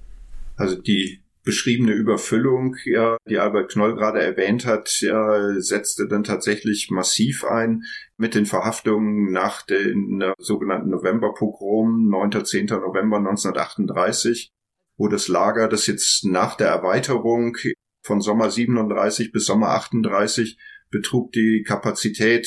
[0.56, 6.88] Also die beschriebene Überfüllung, ja, die Albert Knoll gerade erwähnt hat, ja, setzte dann tatsächlich
[6.90, 7.82] massiv ein
[8.16, 12.44] mit den Verhaftungen nach den äh, sogenannten Novemberpogrom, 9.
[12.44, 12.66] 10.
[12.66, 14.52] November 1938,
[14.96, 17.56] wo das Lager, das jetzt nach der Erweiterung
[18.02, 20.58] von Sommer 37 bis Sommer 38
[20.90, 22.46] betrug die Kapazität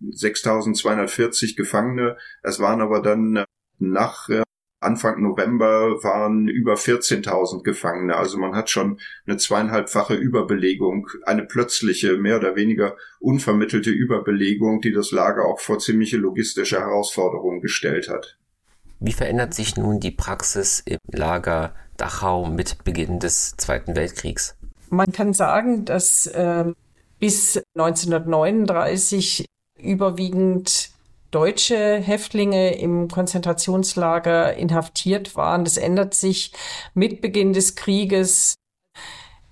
[0.00, 2.16] 6240 Gefangene.
[2.42, 3.44] Es waren aber dann äh,
[3.78, 4.42] nach äh,
[4.80, 8.16] Anfang November waren über 14.000 Gefangene.
[8.16, 14.92] Also man hat schon eine zweieinhalbfache Überbelegung, eine plötzliche, mehr oder weniger unvermittelte Überbelegung, die
[14.92, 18.38] das Lager auch vor ziemliche logistische Herausforderungen gestellt hat.
[19.00, 24.56] Wie verändert sich nun die Praxis im Lager Dachau mit Beginn des Zweiten Weltkriegs?
[24.90, 26.72] Man kann sagen, dass äh,
[27.18, 29.46] bis 1939
[29.78, 30.90] überwiegend
[31.30, 35.64] deutsche Häftlinge im Konzentrationslager inhaftiert waren.
[35.64, 36.52] Das ändert sich
[36.94, 38.54] mit Beginn des Krieges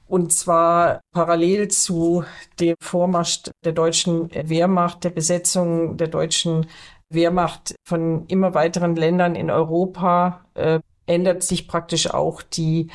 [0.07, 2.25] und zwar parallel zu
[2.61, 6.67] dem Vormarsch der deutschen Wehrmacht, der Besetzung der deutschen
[7.11, 12.89] Wehrmacht von immer weiteren Ländern in Europa äh, ändert sich praktisch auch die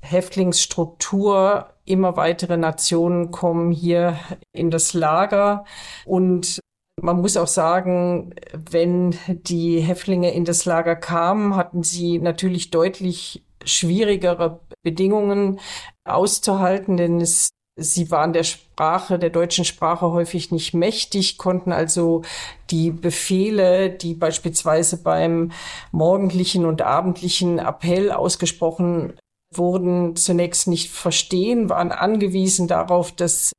[0.00, 1.70] Häftlingsstruktur.
[1.84, 4.18] Immer weitere Nationen kommen hier
[4.52, 5.64] in das Lager
[6.04, 6.60] und
[7.02, 13.42] man muss auch sagen, wenn die Häftlinge in das Lager kamen, hatten sie natürlich deutlich
[13.64, 15.60] schwierigere Bedingungen
[16.04, 22.22] auszuhalten, denn es, sie waren der Sprache, der deutschen Sprache häufig nicht mächtig, konnten also
[22.70, 25.52] die Befehle, die beispielsweise beim
[25.92, 29.14] morgendlichen und abendlichen Appell ausgesprochen
[29.54, 33.52] wurden, zunächst nicht verstehen, waren angewiesen darauf, dass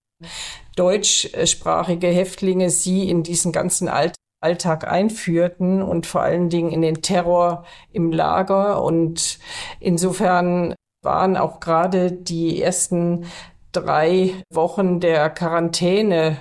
[0.82, 7.04] deutschsprachige Häftlinge sie in diesen ganzen Alt Alltag einführten und vor allen Dingen in den
[7.04, 8.84] Terror im Lager.
[8.84, 9.38] Und
[9.80, 13.28] insofern waren auch gerade die ersten
[13.72, 16.38] drei Wochen der Quarantäne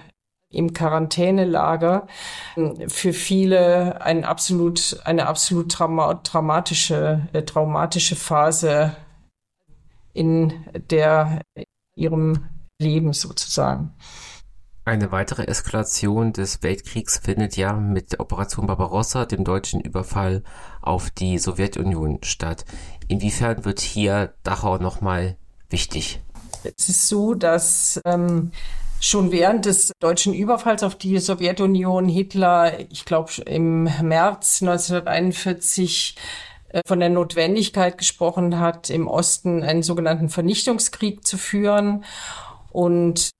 [0.49, 2.07] im Quarantänelager
[2.89, 8.97] für viele ein absolut, eine absolut trauma traumatische, äh, traumatische Phase
[10.13, 11.43] in der
[11.95, 12.49] ihrem
[12.81, 13.95] Leben sozusagen.
[14.85, 20.43] Eine weitere Eskalation des Weltkriegs findet ja mit der Operation Barbarossa, dem deutschen Überfall
[20.81, 22.65] auf die Sowjetunion statt.
[23.07, 25.37] Inwiefern wird hier Dachau nochmal
[25.69, 26.21] wichtig?
[26.63, 28.53] Es ist so, dass ähm,
[29.01, 36.17] schon während des deutschen Überfalls auf die Sowjetunion Hitler, ich glaube im März 1941,
[36.71, 42.05] äh, von der Notwendigkeit gesprochen hat, im Osten einen sogenannten Vernichtungskrieg zu führen.
[42.71, 43.31] Und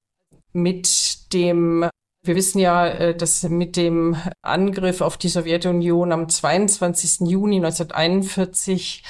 [0.53, 1.89] mit dem,
[2.23, 7.29] wir wissen ja, äh, dass mit dem Angriff auf die Sowjetunion am 22.
[7.29, 9.03] Juni 1941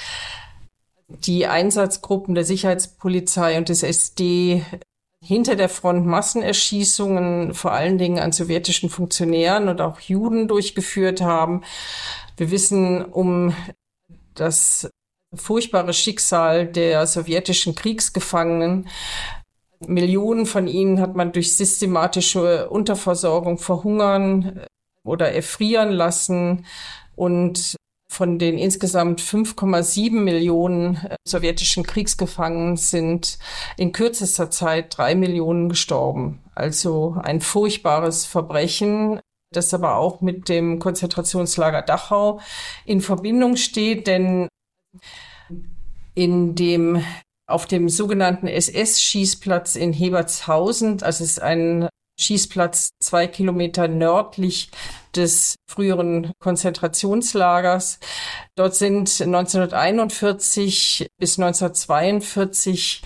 [1.07, 4.63] die Einsatzgruppen der Sicherheitspolizei und des SD
[5.23, 11.63] hinter der Front Massenerschießungen vor allen Dingen an sowjetischen Funktionären und auch Juden durchgeführt haben.
[12.37, 13.53] Wir wissen um
[14.33, 14.89] das
[15.33, 18.89] furchtbare Schicksal der sowjetischen Kriegsgefangenen,
[19.87, 24.65] Millionen von ihnen hat man durch systematische Unterversorgung verhungern äh,
[25.03, 26.65] oder erfrieren lassen
[27.15, 27.75] und
[28.11, 33.39] von den insgesamt 5,7 Millionen äh, sowjetischen Kriegsgefangenen sind
[33.77, 36.43] in kürzester Zeit drei Millionen gestorben.
[36.53, 39.21] Also ein furchtbares Verbrechen,
[39.53, 42.41] das aber auch mit dem Konzentrationslager Dachau
[42.85, 44.49] in Verbindung steht, denn
[46.13, 47.01] in dem
[47.51, 50.99] auf dem sogenannten SS-Schießplatz in Hebertshausen.
[51.03, 54.69] Es ist ein Schießplatz zwei Kilometer nördlich
[55.15, 57.99] des früheren Konzentrationslagers.
[58.55, 63.01] Dort sind 1941 bis 1942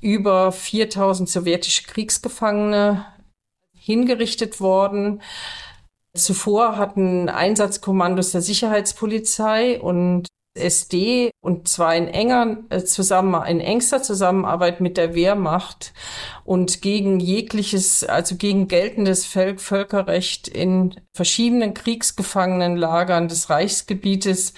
[0.00, 3.04] über 4000 sowjetische Kriegsgefangene
[3.74, 5.22] hingerichtet worden.
[6.14, 10.26] Zuvor hatten Einsatzkommandos der Sicherheitspolizei und
[10.60, 15.92] SD und zwar in enger äh, zusammen in engster Zusammenarbeit mit der Wehrmacht
[16.44, 24.54] und gegen jegliches also gegen geltendes Völkerrecht in verschiedenen Kriegsgefangenenlagern des Reichsgebietes.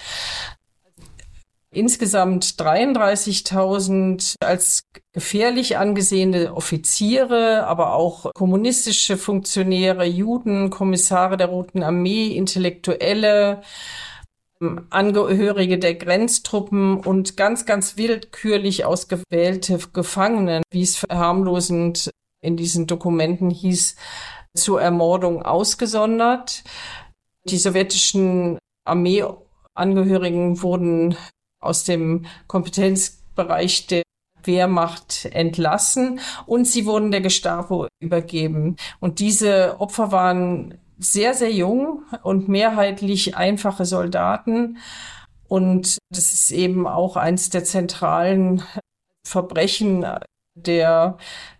[1.71, 12.27] Insgesamt 33.000 als gefährlich angesehene Offiziere, aber auch kommunistische Funktionäre, Juden, Kommissare der Roten Armee,
[12.27, 13.61] Intellektuelle,
[14.89, 23.49] Angehörige der Grenztruppen und ganz, ganz willkürlich ausgewählte Gefangenen, wie es verharmlosend in diesen Dokumenten
[23.49, 23.95] hieß,
[24.55, 26.63] zur Ermordung ausgesondert.
[27.45, 31.15] Die sowjetischen Armeeangehörigen wurden
[31.59, 34.03] aus dem Kompetenzbereich der
[34.43, 38.75] Wehrmacht entlassen und sie wurden der Gestapo übergeben.
[38.99, 44.77] Und diese Opfer waren sehr, sehr jung und mehrheitlich einfache Soldaten.
[45.47, 48.63] Und das ist eben auch eins der zentralen
[49.27, 50.05] Verbrechen
[50.55, 51.17] der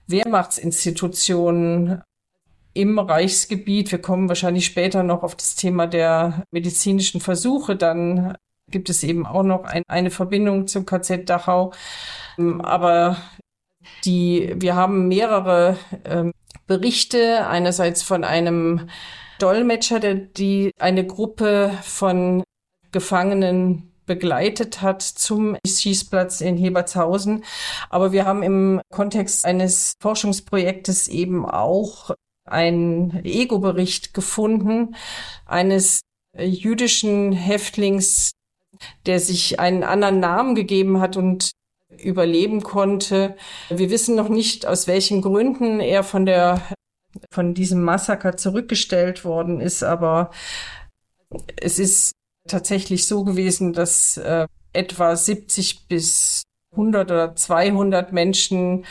[0.08, 2.02] Wehrmachtsinstitutionen
[2.74, 3.92] im Reichsgebiet.
[3.92, 7.76] Wir kommen wahrscheinlich später noch auf das Thema der medizinischen Versuche.
[7.76, 8.36] Dann
[8.72, 11.74] gibt es eben auch noch ein, eine Verbindung zum KZ Dachau.
[12.38, 13.18] Aber
[14.06, 16.32] die, wir haben mehrere äh,
[16.66, 18.90] Berichte, einerseits von einem
[19.40, 22.44] Dolmetscher, der die eine Gruppe von
[22.92, 27.44] Gefangenen begleitet hat zum Schießplatz in Hebertshausen.
[27.90, 32.12] Aber wir haben im Kontext eines Forschungsprojektes eben auch
[32.46, 34.96] einen Ego-Bericht gefunden
[35.46, 36.02] eines
[36.38, 38.32] jüdischen Häftlings,
[39.06, 41.52] der sich einen anderen Namen gegeben hat und
[41.98, 43.36] überleben konnte.
[43.70, 46.62] Wir wissen noch nicht, aus welchen Gründen er von der
[47.32, 50.32] von diesem Massaker zurückgestellt worden ist, aber
[51.58, 52.14] es ist
[52.48, 58.86] tatsächlich so gewesen, dass äh, etwa 70 bis 100 oder 200 Menschen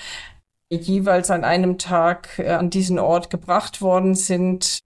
[0.70, 4.80] jeweils an einem Tag äh, an diesen Ort gebracht worden sind.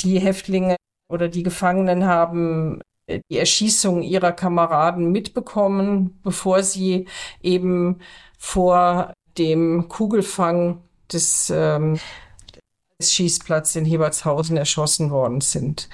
[0.00, 0.76] Die Häftlinge
[1.08, 7.06] oder die Gefangenen haben äh, die Erschießung ihrer Kameraden mitbekommen, bevor sie
[7.42, 8.00] eben
[8.38, 10.82] vor dem Kugelfang
[11.14, 11.98] des, ähm,
[13.00, 15.88] des Schießplatzes in Hebertshausen erschossen worden sind.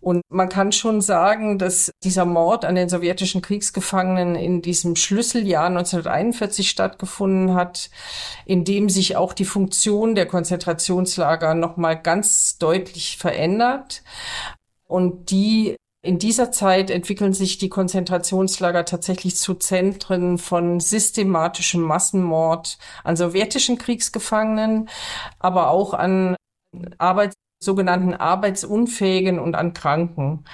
[0.00, 5.66] Und man kann schon sagen, dass dieser Mord an den sowjetischen Kriegsgefangenen in diesem Schlüsseljahr
[5.66, 7.90] 1941 stattgefunden hat,
[8.46, 14.02] in dem sich auch die Funktion der Konzentrationslager nochmal ganz deutlich verändert.
[14.86, 15.76] Und die
[16.08, 23.76] in dieser Zeit entwickeln sich die Konzentrationslager tatsächlich zu Zentren von systematischem Massenmord an sowjetischen
[23.76, 24.88] Kriegsgefangenen,
[25.38, 26.34] aber auch an
[26.96, 30.44] Arbeits sogenannten Arbeitsunfähigen und an Kranken.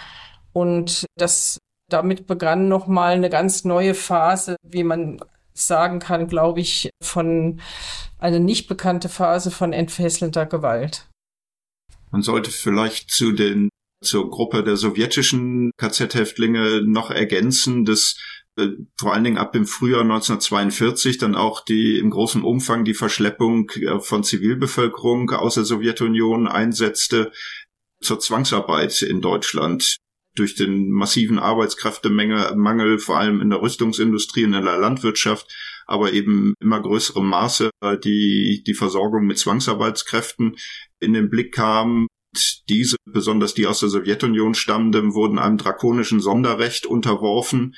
[0.53, 5.21] Und das damit begann nochmal eine ganz neue Phase, wie man
[5.53, 7.61] sagen kann, glaube ich, von
[8.19, 11.07] eine nicht bekannte Phase von entfesselnder Gewalt.
[12.11, 13.69] Man sollte vielleicht zu den
[14.05, 18.17] zur Gruppe der sowjetischen KZ-Häftlinge noch ergänzen, dass
[18.57, 22.95] äh, vor allen Dingen ab dem Frühjahr 1942 dann auch die im großen Umfang die
[22.95, 27.33] Verschleppung äh, von Zivilbevölkerung aus der Sowjetunion einsetzte
[28.01, 29.97] zur Zwangsarbeit in Deutschland
[30.37, 35.47] durch den massiven Arbeitskräftemangel, vor allem in der Rüstungsindustrie und in der Landwirtschaft,
[35.87, 40.57] aber eben immer größerem Maße äh, die, die Versorgung mit Zwangsarbeitskräften
[41.01, 42.07] in den Blick kam.
[42.69, 47.75] Diese, besonders die aus der Sowjetunion stammenden, wurden einem drakonischen Sonderrecht unterworfen,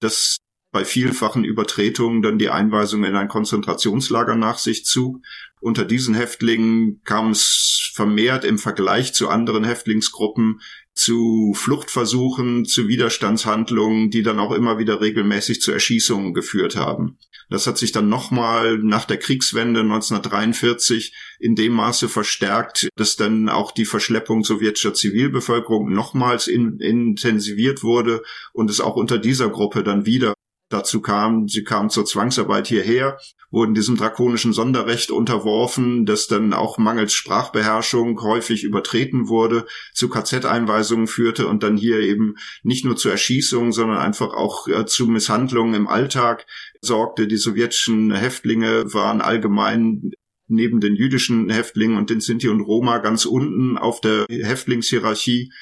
[0.00, 0.38] das
[0.70, 5.20] bei vielfachen Übertretungen dann die Einweisung in ein Konzentrationslager nach sich zog.
[5.60, 10.60] Unter diesen Häftlingen kam es vermehrt im Vergleich zu anderen Häftlingsgruppen
[10.98, 17.18] zu Fluchtversuchen, zu Widerstandshandlungen, die dann auch immer wieder regelmäßig zu Erschießungen geführt haben.
[17.50, 23.48] Das hat sich dann nochmal nach der Kriegswende 1943 in dem Maße verstärkt, dass dann
[23.48, 29.82] auch die Verschleppung sowjetischer Zivilbevölkerung nochmals in, intensiviert wurde und es auch unter dieser Gruppe
[29.82, 30.34] dann wieder
[30.68, 33.18] dazu kam, sie kamen zur Zwangsarbeit hierher,
[33.50, 41.06] wurden diesem drakonischen Sonderrecht unterworfen, das dann auch mangels Sprachbeherrschung häufig übertreten wurde, zu KZ-Einweisungen
[41.06, 45.74] führte und dann hier eben nicht nur zu Erschießungen, sondern einfach auch äh, zu Misshandlungen
[45.74, 46.46] im Alltag
[46.82, 47.26] sorgte.
[47.26, 50.12] Die sowjetischen Häftlinge waren allgemein
[50.48, 55.52] neben den jüdischen Häftlingen und den Sinti und Roma ganz unten auf der Häftlingshierarchie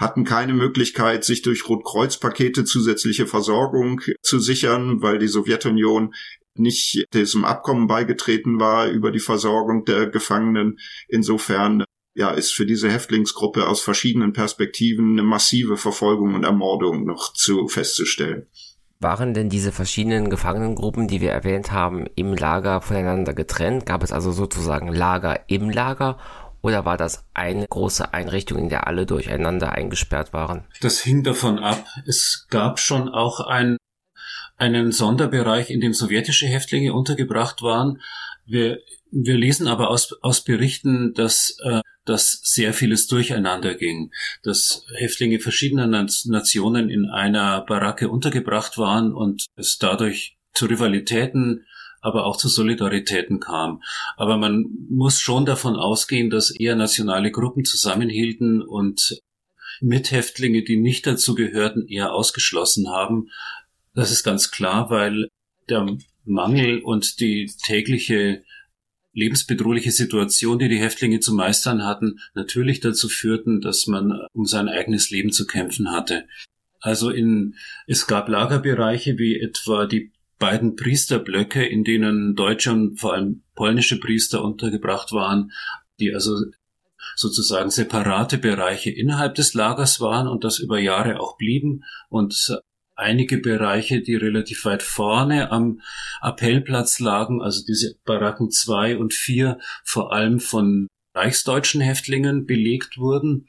[0.00, 6.14] hatten keine Möglichkeit, sich durch Rotkreuzpakete zusätzliche Versorgung zu sichern, weil die Sowjetunion
[6.54, 10.78] nicht diesem Abkommen beigetreten war über die Versorgung der Gefangenen.
[11.08, 11.84] Insofern
[12.14, 17.68] ja, ist für diese Häftlingsgruppe aus verschiedenen Perspektiven eine massive Verfolgung und Ermordung noch zu
[17.68, 18.46] festzustellen.
[19.00, 23.86] Waren denn diese verschiedenen Gefangenengruppen, die wir erwähnt haben, im Lager voneinander getrennt?
[23.86, 26.18] Gab es also sozusagen Lager im Lager
[26.62, 30.64] Oder war das eine große Einrichtung, in der alle durcheinander eingesperrt waren?
[30.80, 31.86] Das hing davon ab.
[32.06, 33.76] Es gab schon auch ein,
[34.56, 38.00] einen Sonderbereich, in dem sowjetische Häftlinge untergebracht waren.
[38.44, 38.80] Wir,
[39.10, 45.40] wir lesen aber aus, aus Berichten, dass, äh, dass sehr vieles durcheinander ging, dass Häftlinge
[45.40, 51.64] verschiedener Nationen in einer Baracke untergebracht waren und es dadurch zu Rivalitäten
[52.00, 53.82] aber auch zu Solidaritäten kam.
[54.16, 59.20] Aber man muss schon davon ausgehen, dass eher nationale Gruppen zusammenhielten und
[59.80, 63.30] Mithäftlinge, die nicht dazu gehörten, eher ausgeschlossen haben.
[63.94, 65.28] Das ist ganz klar, weil
[65.68, 65.86] der
[66.24, 68.42] Mangel und die tägliche
[69.12, 74.68] lebensbedrohliche Situation, die die Häftlinge zu meistern hatten, natürlich dazu führten, dass man um sein
[74.68, 76.26] eigenes Leben zu kämpfen hatte.
[76.80, 83.14] Also in, es gab Lagerbereiche wie etwa die beiden Priesterblöcke, in denen deutsche und vor
[83.14, 85.52] allem polnische Priester untergebracht waren,
[86.00, 86.34] die also
[87.14, 92.60] sozusagen separate Bereiche innerhalb des Lagers waren und das über Jahre auch blieben und
[92.96, 95.80] einige Bereiche, die relativ weit vorne am
[96.20, 103.48] Appellplatz lagen, also diese Baracken zwei und vier, vor allem von reichsdeutschen Häftlingen belegt wurden.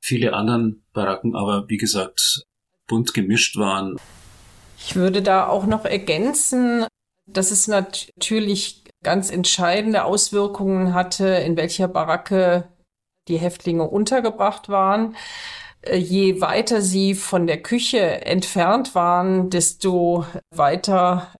[0.00, 2.44] Viele anderen Baracken aber, wie gesagt,
[2.86, 3.96] bunt gemischt waren.
[4.82, 6.86] Ich würde da auch noch ergänzen,
[7.26, 12.68] dass es natürlich ganz entscheidende Auswirkungen hatte, in welcher Baracke
[13.28, 15.16] die Häftlinge untergebracht waren.
[15.82, 21.32] Äh, je weiter sie von der Küche entfernt waren, desto weiter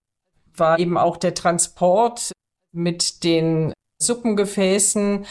[0.55, 2.32] war eben auch der Transport
[2.72, 3.72] mit den
[4.03, 5.26] Suppengefäßen.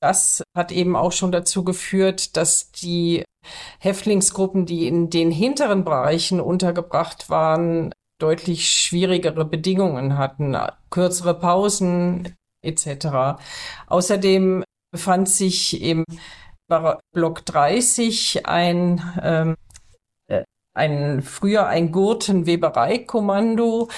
[0.00, 3.24] Das hat eben auch schon dazu geführt, dass die
[3.80, 10.56] Häftlingsgruppen, die in den hinteren Bereichen untergebracht waren, deutlich schwierigere Bedingungen hatten,
[10.90, 13.40] kürzere Pausen etc.
[13.86, 16.04] Außerdem befand sich im
[17.12, 19.56] Block 30 ein, ähm,
[20.26, 20.42] äh,
[20.74, 23.88] ein früher ein Gurtenwebereikommando,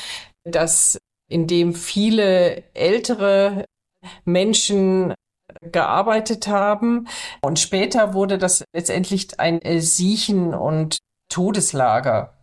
[0.44, 0.98] das
[1.28, 3.64] in dem viele ältere
[4.24, 5.14] Menschen
[5.60, 7.08] gearbeitet haben.
[7.42, 10.98] Und später wurde das letztendlich ein Siechen- und
[11.28, 12.34] Todeslager.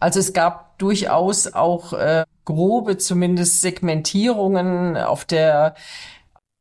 [0.00, 5.74] Also es gab durchaus auch äh, grobe zumindest Segmentierungen auf der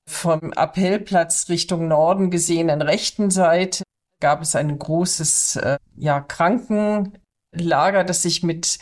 [0.09, 3.83] vom Appellplatz Richtung Norden gesehenen rechten Seite
[4.19, 8.79] gab es ein großes äh, ja, Krankenlager, das sich mit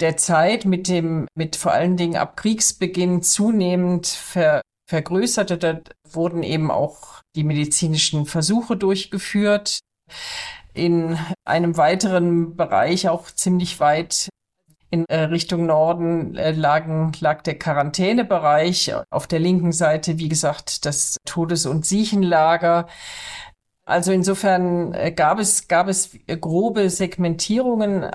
[0.00, 5.58] der Zeit, mit dem, mit vor allen Dingen ab Kriegsbeginn zunehmend ver vergrößerte.
[5.58, 5.80] Da
[6.16, 9.80] wurden eben auch die medizinischen Versuche durchgeführt.
[10.74, 14.28] In einem weiteren Bereich, auch ziemlich weit
[14.90, 18.94] in äh, Richtung Norden, äh, lagen, lag der Quarantänebereich.
[19.10, 22.86] Auf der linken Seite, wie gesagt, das Todes- und Siechenlager.
[23.84, 28.10] Also insofern äh, gab es, gab es grobe Segmentierungen,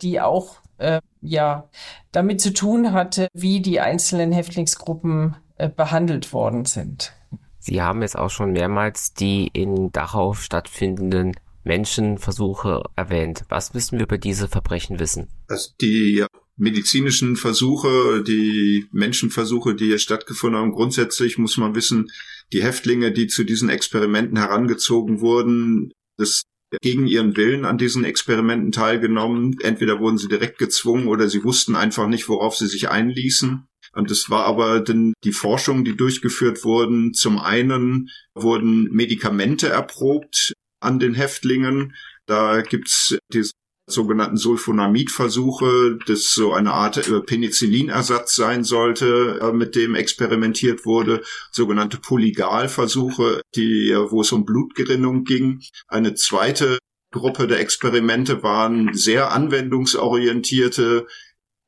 [0.00, 1.68] die auch äh, ja
[2.10, 5.36] damit zu tun hatte, wie die einzelnen Häftlingsgruppen
[5.68, 7.12] behandelt worden sind.
[7.58, 13.44] Sie haben jetzt auch schon mehrmals die in Dachau stattfindenden Menschenversuche erwähnt.
[13.48, 15.28] Was müssen wir über diese Verbrechen wissen?
[15.48, 22.10] Also die medizinischen Versuche, die Menschenversuche, die hier stattgefunden haben, grundsätzlich muss man wissen,
[22.52, 26.42] die Häftlinge, die zu diesen Experimenten herangezogen wurden, das
[26.80, 29.56] gegen ihren Willen an diesen Experimenten teilgenommen.
[29.62, 33.66] Entweder wurden sie direkt gezwungen oder sie wussten einfach nicht, worauf sie sich einließen.
[33.94, 37.14] Und es war aber dann die Forschung, die durchgeführt wurden.
[37.14, 41.94] Zum einen wurden Medikamente erprobt an den Häftlingen.
[42.26, 43.44] Da gibt's die
[43.88, 51.22] sogenannten Sulfonamid-Versuche, das so eine Art äh, Penicillinersatz sein sollte, äh, mit dem experimentiert wurde,
[51.50, 55.62] sogenannte Polygal-Versuche, die, äh, wo es um Blutgerinnung ging.
[55.88, 56.78] Eine zweite
[57.12, 61.06] Gruppe der Experimente waren sehr anwendungsorientierte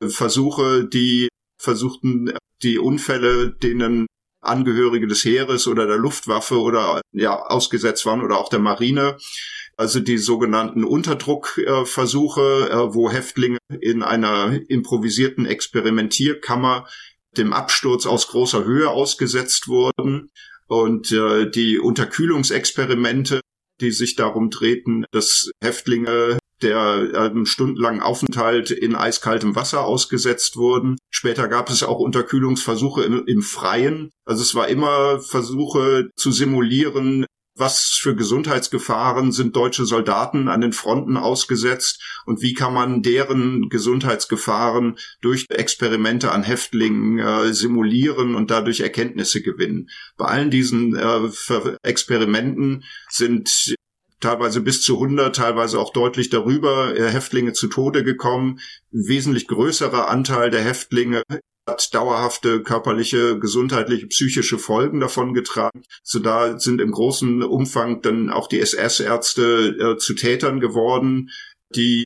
[0.01, 1.27] Versuche, die
[1.65, 2.31] versuchten
[2.63, 4.07] die Unfälle, denen
[4.41, 9.17] Angehörige des Heeres oder der Luftwaffe oder ja ausgesetzt waren oder auch der Marine,
[9.75, 16.87] also die sogenannten Unterdruckversuche, äh, wo Häftlinge in einer improvisierten Experimentierkammer
[17.37, 20.29] dem Absturz aus großer Höhe ausgesetzt wurden.
[20.67, 23.41] Und äh, die Unterkühlungsexperimente,
[23.81, 30.97] die sich darum drehten, dass Häftlinge der ähm, stundenlangen Aufenthalt in eiskaltem Wasser ausgesetzt wurden.
[31.09, 34.11] Später gab es auch Unterkühlungsversuche im, im Freien.
[34.25, 37.25] Also es war immer Versuche zu simulieren,
[37.57, 43.69] was für Gesundheitsgefahren sind deutsche Soldaten an den Fronten ausgesetzt und wie kann man deren
[43.69, 49.89] Gesundheitsgefahren durch Experimente an Häftlingen äh, simulieren und dadurch Erkenntnisse gewinnen.
[50.17, 53.75] Bei allen diesen äh, Experimenten sind
[54.19, 58.59] teilweise bis zu 100, teilweise auch deutlich darüber äh, Häftlinge zu Tode gekommen.
[58.91, 61.23] wesentlich größerer Anteil der Häftlinge
[61.67, 65.83] hat dauerhafte körperliche, gesundheitliche, psychische Folgen davon getragen.
[66.03, 71.31] So da sind im großen Umfang dann auch die SS-Ärzte äh, zu Tätern geworden,
[71.75, 72.04] die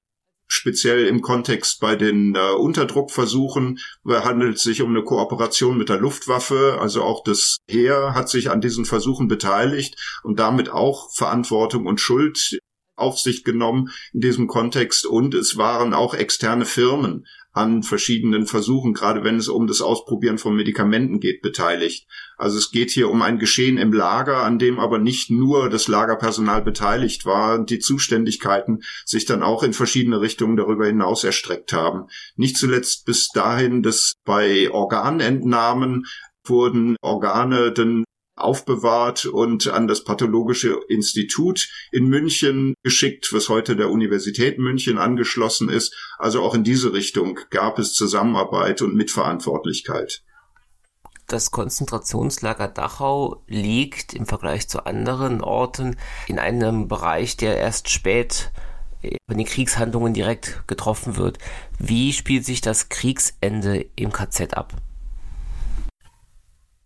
[0.50, 6.00] speziell im Kontext bei den äh, Unterdruckversuchen handelt es sich um eine Kooperation mit der
[6.00, 6.78] Luftwaffe.
[6.82, 12.02] Also auch das Heer hat sich an diesen Versuchen beteiligt und damit auch Verantwortung und
[12.02, 12.60] Schuld
[12.96, 15.06] auf sich genommen in diesem Kontext.
[15.06, 20.38] Und es waren auch externe Firmen, an verschiedenen Versuchen, gerade wenn es um das Ausprobieren
[20.38, 22.08] von Medikamenten geht, beteiligt.
[22.38, 25.88] Also es geht hier um ein Geschehen im Lager, an dem aber nicht nur das
[25.88, 32.08] Lagerpersonal beteiligt war, die Zuständigkeiten sich dann auch in verschiedene Richtungen darüber hinaus erstreckt haben.
[32.36, 36.06] Nicht zuletzt bis dahin, dass bei Organentnahmen
[36.46, 38.04] wurden Organe dann
[38.40, 45.70] aufbewahrt und an das Pathologische Institut in München geschickt, was heute der Universität München angeschlossen
[45.70, 45.96] ist.
[46.18, 50.24] Also auch in diese Richtung gab es Zusammenarbeit und Mitverantwortlichkeit.
[51.28, 55.96] Das Konzentrationslager Dachau liegt im Vergleich zu anderen Orten
[56.28, 58.52] in einem Bereich, der erst spät
[59.28, 61.38] von den Kriegshandlungen direkt getroffen wird.
[61.78, 64.74] Wie spielt sich das Kriegsende im KZ ab?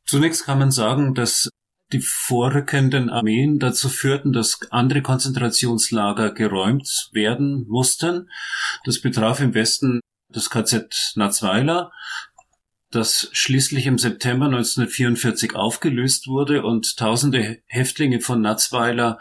[0.06, 1.50] Zunächst kann man sagen, dass
[1.92, 8.30] die vorrückenden Armeen dazu führten, dass andere Konzentrationslager geräumt werden mussten.
[8.84, 10.00] Das betraf im Westen
[10.30, 11.92] das KZ Natzweiler,
[12.90, 19.20] das schließlich im September 1944 aufgelöst wurde und tausende Häftlinge von Natzweiler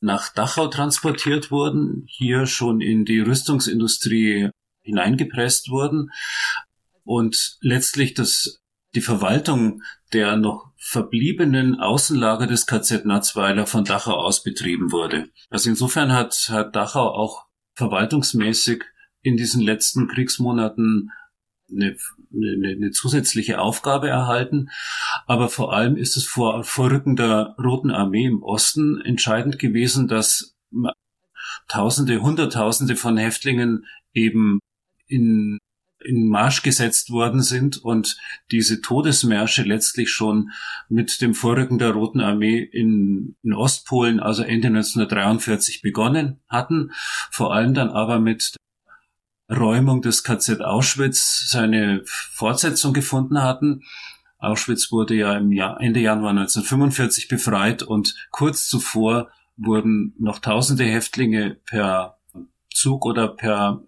[0.00, 4.50] nach Dachau transportiert wurden, hier schon in die Rüstungsindustrie
[4.82, 6.10] hineingepresst wurden
[7.04, 8.60] und letztlich das
[8.94, 9.82] die Verwaltung
[10.12, 15.28] der noch verbliebenen Außenlager des KZ Natzweiler von Dachau aus betrieben wurde.
[15.50, 18.84] Also insofern hat, hat Dachau auch verwaltungsmäßig
[19.22, 21.10] in diesen letzten Kriegsmonaten
[21.70, 21.96] eine,
[22.32, 24.70] eine, eine zusätzliche Aufgabe erhalten.
[25.26, 30.54] Aber vor allem ist es vor Vorrücken der Roten Armee im Osten entscheidend gewesen, dass
[31.68, 34.60] Tausende, Hunderttausende von Häftlingen eben
[35.06, 35.58] in
[36.04, 38.16] in Marsch gesetzt worden sind und
[38.50, 40.50] diese Todesmärsche letztlich schon
[40.88, 46.92] mit dem Vorrücken der Roten Armee in, in Ostpolen, also Ende 1943 begonnen hatten,
[47.30, 48.56] vor allem dann aber mit
[49.50, 53.82] Räumung des KZ Auschwitz seine Fortsetzung gefunden hatten.
[54.38, 60.84] Auschwitz wurde ja im Jahr, Ende Januar 1945 befreit und kurz zuvor wurden noch tausende
[60.84, 62.18] Häftlinge per
[62.72, 63.82] Zug oder per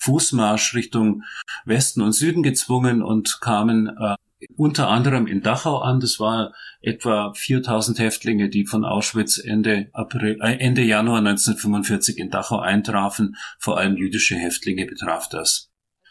[0.00, 1.22] Fußmarsch Richtung
[1.64, 4.16] Westen und Süden gezwungen und kamen äh,
[4.56, 6.00] unter anderem in Dachau an.
[6.00, 12.30] Das war etwa 4000 Häftlinge, die von Auschwitz Ende, April, äh, Ende Januar 1945 in
[12.30, 13.36] Dachau eintrafen.
[13.58, 15.70] Vor allem jüdische Häftlinge betraf das.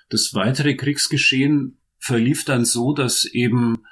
[0.10, 3.84] Das weitere Kriegsgeschehen verlief dann so, dass eben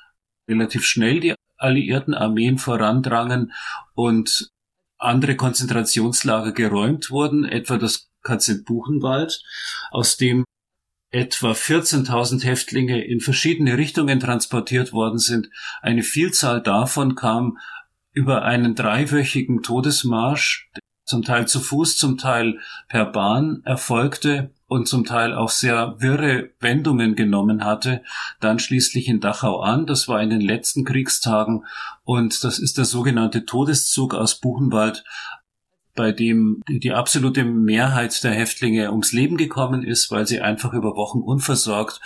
[0.48, 3.52] relativ schnell die alliierten Armeen vorandrangen
[3.94, 4.52] und
[4.98, 9.44] andere Konzentrationslager geräumt wurden, etwa das KZ Buchenwald,
[9.92, 10.44] aus dem
[11.10, 15.50] etwa 14.000 Häftlinge in verschiedene Richtungen transportiert worden sind.
[15.82, 17.58] Eine Vielzahl davon kam
[18.12, 20.70] über einen dreiwöchigen Todesmarsch,
[21.06, 22.60] zum Teil zu Fuß, zum Teil
[22.90, 28.04] per Bahn erfolgte und zum Teil auch sehr wirre Wendungen genommen hatte,
[28.42, 29.86] dann schließlich in Dachau an.
[29.86, 31.66] Das war in den letzten Kriegstagen
[32.04, 35.06] und das ist der sogenannte Todeszug aus Buchenwald,
[35.98, 40.96] bei dem die absolute Mehrheit der Häftlinge ums Leben gekommen ist, weil sie einfach über
[40.96, 42.00] Wochen unversorgt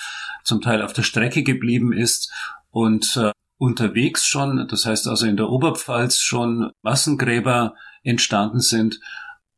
[0.43, 2.33] zum Teil auf der Strecke geblieben ist
[2.71, 8.99] und äh, unterwegs schon, das heißt also in der Oberpfalz schon Massengräber entstanden sind.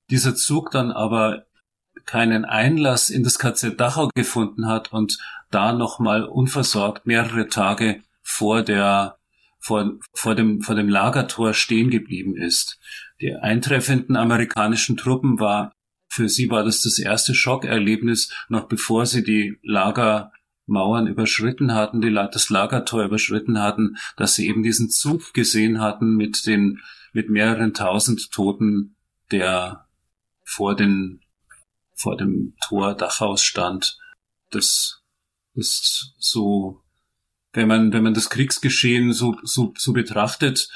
[0.09, 1.45] Dieser Zug dann aber
[2.05, 5.19] keinen Einlass in das KZ Dachau gefunden hat und
[5.51, 9.17] da nochmal unversorgt mehrere Tage vor der
[9.63, 12.79] vor, vor, dem, vor dem Lagertor stehen geblieben ist.
[13.23, 15.71] Die eintreffenden amerikanischen Truppen war,
[16.09, 22.11] für sie war das das erste Schockerlebnis, noch bevor sie die Lagermauern überschritten hatten, die,
[22.11, 26.81] das Lagertor überschritten hatten, dass sie eben diesen Zug gesehen hatten mit den,
[27.13, 28.97] mit mehreren tausend Toten,
[29.31, 29.87] der
[30.43, 31.21] vor den,
[31.93, 33.99] vor dem Tor Dachhaus stand.
[34.49, 35.01] Das
[35.53, 36.83] ist so
[37.53, 40.69] wenn man, wenn man das Kriegsgeschehen so, so, so betrachtet,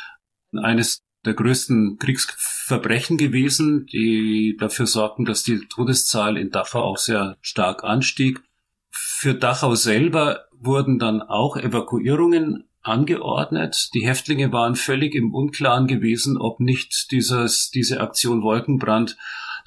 [0.53, 7.37] eines der größten Kriegsverbrechen gewesen, die dafür sorgten, dass die Todeszahl in Dachau auch sehr
[7.41, 8.41] stark anstieg.
[8.89, 13.89] Für Dachau selber wurden dann auch Evakuierungen angeordnet.
[13.93, 19.17] Die Häftlinge waren völlig im Unklaren gewesen, ob nicht dieses, diese Aktion Wolkenbrand,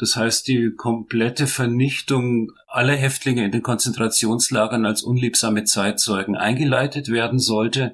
[0.00, 7.38] das heißt die komplette Vernichtung aller Häftlinge in den Konzentrationslagern als unliebsame Zeitzeugen eingeleitet werden
[7.38, 7.92] sollte.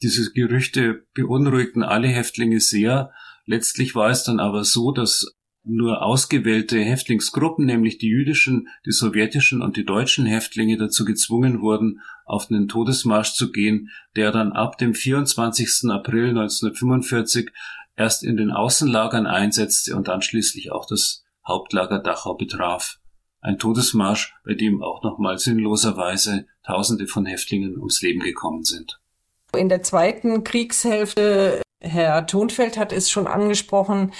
[0.00, 3.12] Diese Gerüchte beunruhigten alle Häftlinge sehr.
[3.44, 9.60] Letztlich war es dann aber so, dass nur ausgewählte Häftlingsgruppen, nämlich die jüdischen, die sowjetischen
[9.60, 14.78] und die deutschen Häftlinge dazu gezwungen wurden, auf den Todesmarsch zu gehen, der dann ab
[14.78, 15.90] dem 24.
[15.90, 17.50] April 1945
[17.94, 22.98] erst in den Außenlagern einsetzte und dann schließlich auch das Hauptlager Dachau betraf.
[23.40, 29.00] Ein Todesmarsch, bei dem auch nochmal sinnloserweise Tausende von Häftlingen ums Leben gekommen sind.
[29.56, 34.12] In der zweiten Kriegshälfte, Herr Thunfeld hat es schon angesprochen,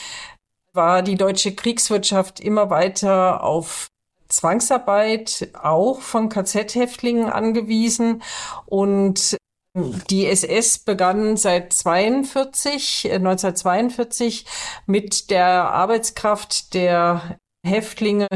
[0.73, 3.89] war die deutsche Kriegswirtschaft immer weiter auf
[4.29, 8.23] Zwangsarbeit auch von KZ-Häftlingen angewiesen
[8.67, 9.37] und
[10.11, 14.49] die SS begann seit 42, 1942 äh,
[14.87, 18.27] mit der Arbeitskraft der Häftlinge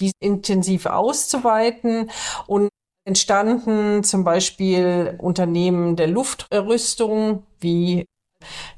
[0.00, 2.10] die intensiv auszuweiten
[2.46, 2.68] und
[3.06, 8.04] entstanden zum Beispiel Unternehmen der Luftrüstung wie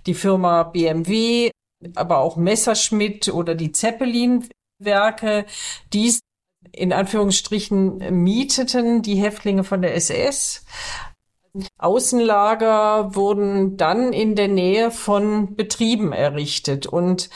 [0.06, 1.50] die Firma BMW,
[1.96, 5.46] aber auch Messerschmitt oder die Zeppelin-Werke,
[5.92, 6.16] die
[6.72, 10.64] in Anführungsstrichen mieteten die Häftlinge von der SS.
[11.78, 16.86] Außenlager wurden dann in der Nähe von Betrieben errichtet.
[16.86, 17.30] Und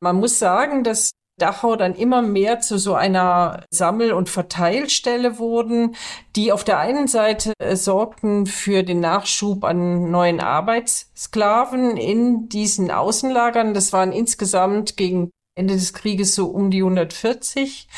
[0.00, 5.94] man muss sagen, dass Dachau dann immer mehr zu so einer Sammel- und Verteilstelle wurden,
[6.34, 12.90] die auf der einen Seite äh, sorgten für den Nachschub an neuen Arbeitssklaven in diesen
[12.90, 13.74] Außenlagern.
[13.74, 17.88] Das waren insgesamt gegen Ende des Krieges so um die 140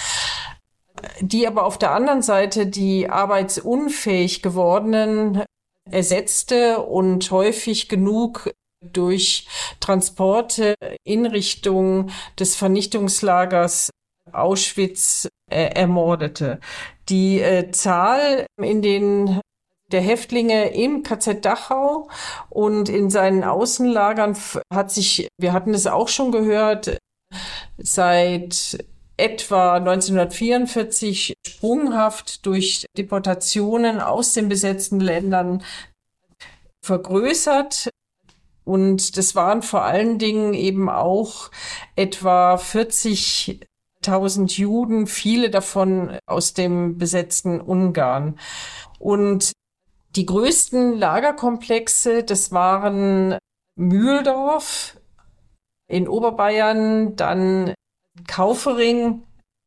[1.20, 5.44] die aber auf der anderen Seite die arbeitsunfähig gewordenen
[5.90, 9.48] ersetzte und häufig genug durch
[9.80, 10.74] Transporte
[11.04, 13.90] in Richtung des Vernichtungslagers
[14.32, 16.60] Auschwitz äh, ermordete.
[17.08, 19.40] Die äh, Zahl in den
[19.90, 22.08] der Häftlinge im KZ Dachau
[22.50, 24.36] und in seinen Außenlagern
[24.72, 26.98] hat sich, wir hatten es auch schon gehört,
[27.78, 28.84] seit
[29.18, 35.62] etwa 1944 sprunghaft durch Deportationen aus den besetzten Ländern
[36.82, 37.90] vergrößert.
[38.64, 41.50] Und das waren vor allen Dingen eben auch
[41.96, 48.38] etwa 40.000 Juden, viele davon aus dem besetzten Ungarn.
[48.98, 49.52] Und
[50.16, 53.36] die größten Lagerkomplexe, das waren
[53.74, 54.96] Mühldorf
[55.88, 57.74] in Oberbayern, dann
[58.26, 59.22] Kaufering,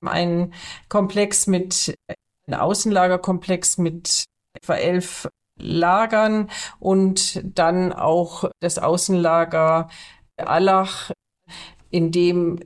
[0.06, 0.54] ein
[0.90, 1.96] Komplex mit,
[2.48, 5.28] ein Außenlagerkomplex mit etwa elf
[5.58, 6.50] Lagern
[6.80, 9.90] und dann auch das Außenlager
[10.38, 11.12] Allach,
[11.92, 12.60] in dem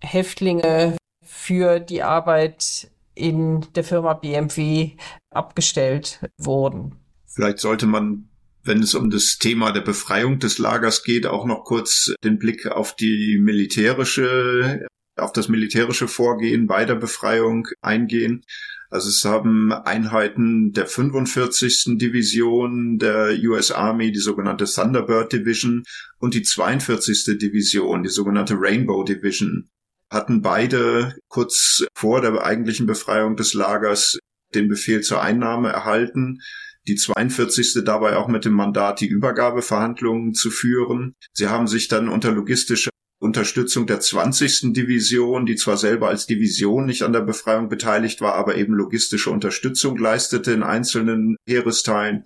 [0.00, 4.92] Häftlinge für die Arbeit in der Firma BMW
[5.30, 7.00] abgestellt wurden.
[7.26, 8.28] Vielleicht sollte man
[8.64, 12.66] wenn es um das Thema der Befreiung des Lagers geht, auch noch kurz den Blick
[12.66, 14.86] auf die militärische
[15.16, 18.44] auf das militärische Vorgehen bei der Befreiung eingehen.
[18.90, 21.96] Also es haben Einheiten der 45.
[21.98, 25.84] Division der US Army, die sogenannte Thunderbird Division
[26.18, 27.38] und die 42.
[27.38, 29.70] Division, die sogenannte Rainbow Division,
[30.10, 34.18] hatten beide kurz vor der eigentlichen Befreiung des Lagers
[34.54, 36.40] den Befehl zur Einnahme erhalten.
[36.86, 37.84] Die 42.
[37.84, 41.14] dabei auch mit dem Mandat, die Übergabeverhandlungen zu führen.
[41.32, 42.90] Sie haben sich dann unter logistischer
[43.22, 44.72] Unterstützung der 20.
[44.72, 49.30] Division, die zwar selber als Division nicht an der Befreiung beteiligt war, aber eben logistische
[49.30, 52.24] Unterstützung leistete in einzelnen Heeresteilen.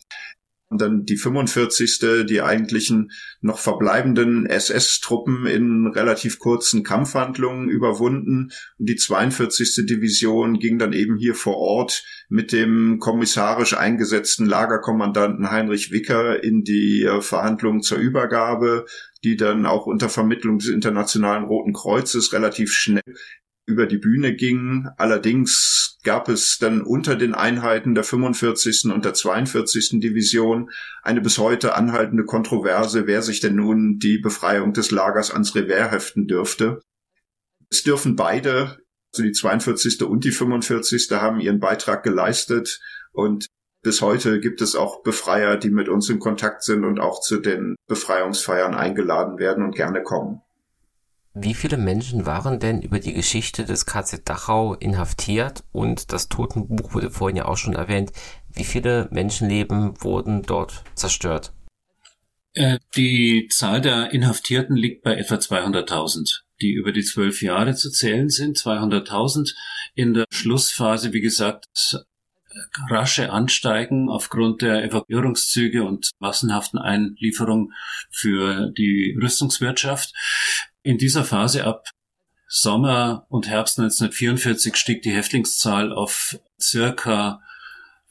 [0.69, 2.27] Und dann die 45.
[2.27, 8.51] die eigentlichen noch verbleibenden SS-Truppen in relativ kurzen Kampfhandlungen überwunden.
[8.79, 9.87] Und die 42.
[9.87, 16.65] Division ging dann eben hier vor Ort mit dem kommissarisch eingesetzten Lagerkommandanten Heinrich Wicker in
[16.65, 18.87] die äh, Verhandlungen zur Übergabe
[19.27, 23.03] die dann auch unter Vermittlung des Internationalen Roten Kreuzes relativ schnell
[23.67, 24.89] über die Bühne gingen.
[24.99, 28.93] Allerdings gab es dann unter den Einheiten der 45.
[28.95, 29.99] und der 42.
[30.01, 30.71] Division
[31.03, 35.91] eine bis heute anhaltende Kontroverse, wer sich denn nun die Befreiung des Lagers ans Revers
[35.91, 36.81] heften dürfte.
[37.69, 38.79] Es dürfen beide,
[39.13, 40.05] also die 42.
[40.05, 41.11] und die 45.
[41.11, 42.79] haben ihren Beitrag geleistet
[43.11, 43.47] und
[43.87, 47.39] bis heute gibt es auch Befreier, die mit uns in Kontakt sind und auch zu
[47.39, 50.41] den Befreiungsfeiern eingeladen werden und gerne kommen.
[51.35, 55.63] Wie viele Menschen waren denn über die Geschichte des KZ Dachau inhaftiert?
[55.71, 58.11] Und das Totenbuch wurde vorhin ja auch schon erwähnt.
[58.53, 61.53] Wie viele Menschenleben wurden dort zerstört?
[62.55, 67.93] Äh, die Zahl der Inhaftierten liegt bei etwa 200.000, die über die zwölf Jahre zu
[67.93, 68.59] zählen sind.
[68.59, 69.55] 200.000
[69.95, 71.67] in der Schlussphase, wie gesagt,
[72.89, 77.73] rasche Ansteigen aufgrund der Evakuierungszüge und massenhaften Einlieferung
[78.11, 80.13] für die Rüstungswirtschaft.
[80.83, 81.91] In dieser Phase ab
[82.49, 87.43] Sommer und Herbst 1944 stieg die Häftlingszahl auf circa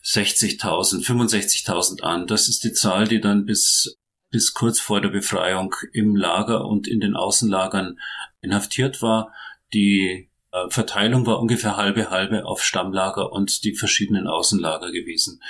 [0.03, 2.27] 60.000, 65.000 an.
[2.27, 3.97] Das ist die Zahl, die dann bis,
[4.29, 7.99] bis kurz vor der Befreiung im Lager und in den Außenlagern
[8.41, 9.33] inhaftiert war.
[9.73, 10.29] Die
[10.69, 15.41] Verteilung war ungefähr halbe halbe auf Stammlager und die verschiedenen Außenlager gewesen.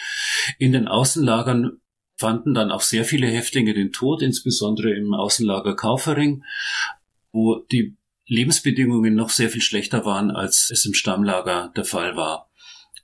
[0.58, 1.80] In den Außenlagern
[2.18, 6.44] fanden dann auch sehr viele Häftlinge den Tod, insbesondere im Außenlager Kaufering,
[7.32, 7.98] wo die
[8.28, 12.50] Lebensbedingungen noch sehr viel schlechter waren, als es im Stammlager der Fall war.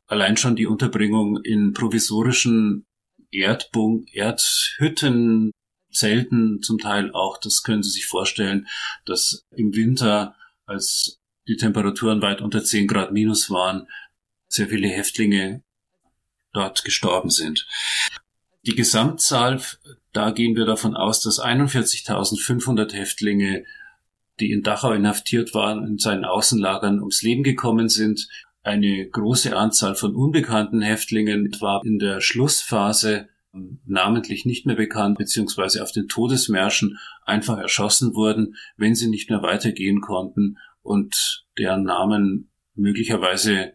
[0.08, 2.86] Allein schon die Unterbringung in provisorischen
[3.32, 5.52] Erdbunk, Erdhütten,
[5.92, 8.68] Zelten zum Teil auch, das können Sie sich vorstellen,
[9.06, 10.36] dass im Winter,
[10.66, 11.21] als
[11.52, 13.88] die Temperaturen weit unter 10 Grad minus waren,
[14.48, 15.62] sehr viele Häftlinge
[16.54, 17.68] dort gestorben sind.
[18.66, 19.62] Die Gesamtzahl,
[20.14, 23.66] da gehen wir davon aus, dass 41.500 Häftlinge,
[24.40, 28.30] die in Dachau inhaftiert waren, in seinen Außenlagern ums Leben gekommen sind.
[28.64, 33.28] Eine große Anzahl von unbekannten Häftlingen war in der Schlussphase
[33.86, 39.42] namentlich nicht mehr bekannt, beziehungsweise auf den Todesmärschen einfach erschossen wurden, wenn sie nicht mehr
[39.42, 43.74] weitergehen konnten und deren Namen möglicherweise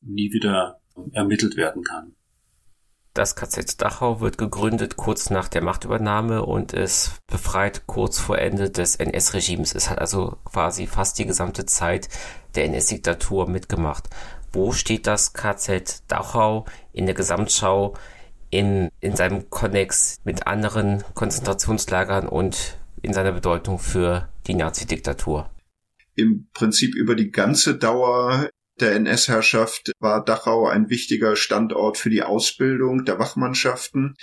[0.00, 0.80] nie wieder
[1.12, 2.16] ermittelt werden kann.
[3.16, 8.68] Das KZ Dachau wird gegründet kurz nach der Machtübernahme und es befreit kurz vor Ende
[8.68, 9.74] des NS-Regimes.
[9.74, 12.10] Es hat also quasi fast die gesamte Zeit
[12.56, 14.10] der NS-Diktatur mitgemacht.
[14.52, 17.94] Wo steht das KZ Dachau in der Gesamtschau
[18.50, 25.48] in, in seinem Konnex mit anderen Konzentrationslagern und in seiner Bedeutung für die Nazi-Diktatur?
[26.16, 28.50] Im Prinzip über die ganze Dauer
[28.80, 34.16] der NS-Herrschaft war Dachau ein wichtiger Standort für die Ausbildung der Wachmannschaften,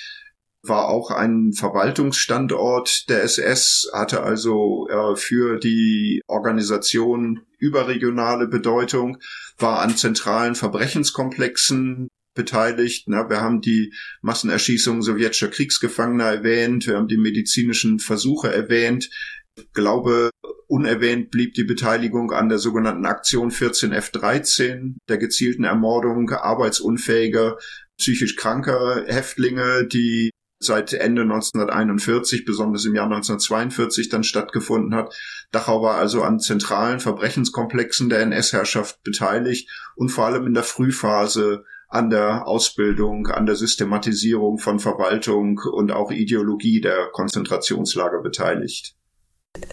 [0.62, 9.18] war auch ein Verwaltungsstandort der SS, hatte also äh, für die Organisation überregionale Bedeutung,
[9.58, 13.08] war an zentralen Verbrechenskomplexen beteiligt.
[13.08, 19.10] Na, wir haben die Massenerschießungen sowjetischer Kriegsgefangener erwähnt, wir haben die medizinischen Versuche erwähnt.
[19.56, 20.32] Ich glaube,
[20.74, 27.57] unerwähnt blieb die Beteiligung an der sogenannten Aktion 14F13, der gezielten Ermordung arbeitsunfähiger,
[27.99, 35.13] psychisch kranker Häftlinge, die seit Ende 1941, besonders im Jahr 1942 dann stattgefunden hat.
[35.51, 41.65] Dachau war also an zentralen Verbrechenskomplexen der NS-Herrschaft beteiligt und vor allem in der Frühphase
[41.88, 48.95] an der Ausbildung, an der Systematisierung von Verwaltung und auch Ideologie der Konzentrationslager beteiligt.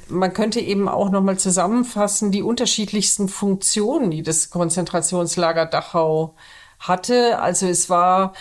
[0.08, 6.34] Man könnte eben auch nochmal zusammenfassen, die unterschiedlichsten Funktionen, die das Konzentrationslager Dachau
[6.78, 7.38] hatte.
[7.38, 8.34] Also es war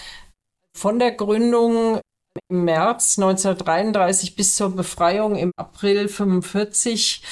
[0.76, 2.02] von der Gründung
[2.50, 7.24] im März 1933 bis zur Befreiung im April 1945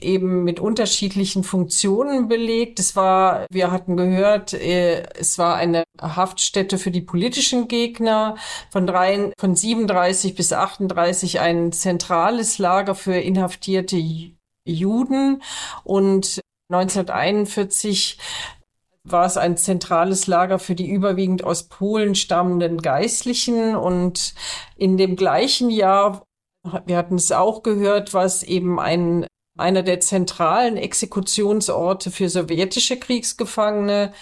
[0.00, 2.78] eben mit unterschiedlichen Funktionen belegt.
[2.78, 8.36] Es war, wir hatten gehört, äh, es war eine Haftstätte für die politischen Gegner,
[8.70, 13.96] von, drei, von 37 bis 38 ein zentrales Lager für inhaftierte
[14.64, 15.42] Juden.
[15.84, 18.18] Und 1941
[19.04, 23.74] war es ein zentrales Lager für die überwiegend aus Polen stammenden Geistlichen.
[23.74, 24.34] Und
[24.76, 26.22] in dem gleichen Jahr
[26.86, 29.26] wir hatten es auch gehört, was eben ein
[29.58, 34.12] einer der zentralen Exekutionsorte für sowjetische Kriegsgefangene,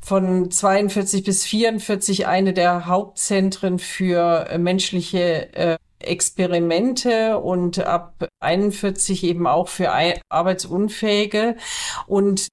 [0.00, 9.22] von 42 bis 44 eine der Hauptzentren für äh, menschliche äh, Experimente und ab 41
[9.24, 9.92] eben auch für
[10.30, 11.56] Arbeitsunfähige.
[12.06, 12.48] Und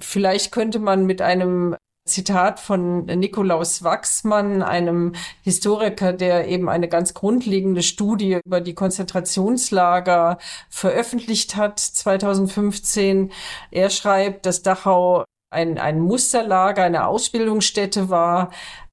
[0.00, 1.76] vielleicht könnte man mit einem
[2.06, 10.38] Zitat von Nikolaus Wachsmann, einem Historiker, der eben eine ganz grundlegende Studie über die Konzentrationslager
[10.70, 13.32] veröffentlicht hat, 2015.
[13.70, 18.50] Er schreibt, dass Dachau ein, ein Musterlager, eine Ausbildungsstätte war,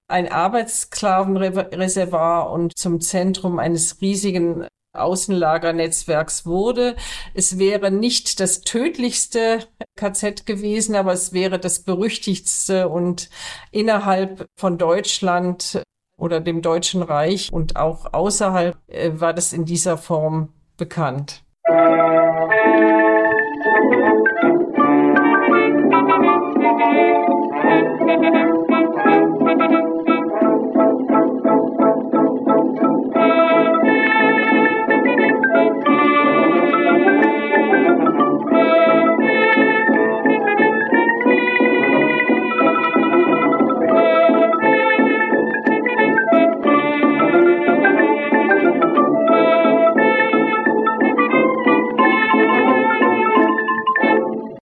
[0.08, 6.96] ein Arbeitssklavenreservoir und zum Zentrum eines riesigen Außenlagernetzwerks wurde.
[7.34, 9.60] Es wäre nicht das tödlichste
[9.96, 13.30] KZ gewesen, aber es wäre das berüchtigtste und
[13.72, 15.82] innerhalb von Deutschland
[16.18, 21.44] oder dem Deutschen Reich und auch außerhalb äh, war das in dieser Form bekannt.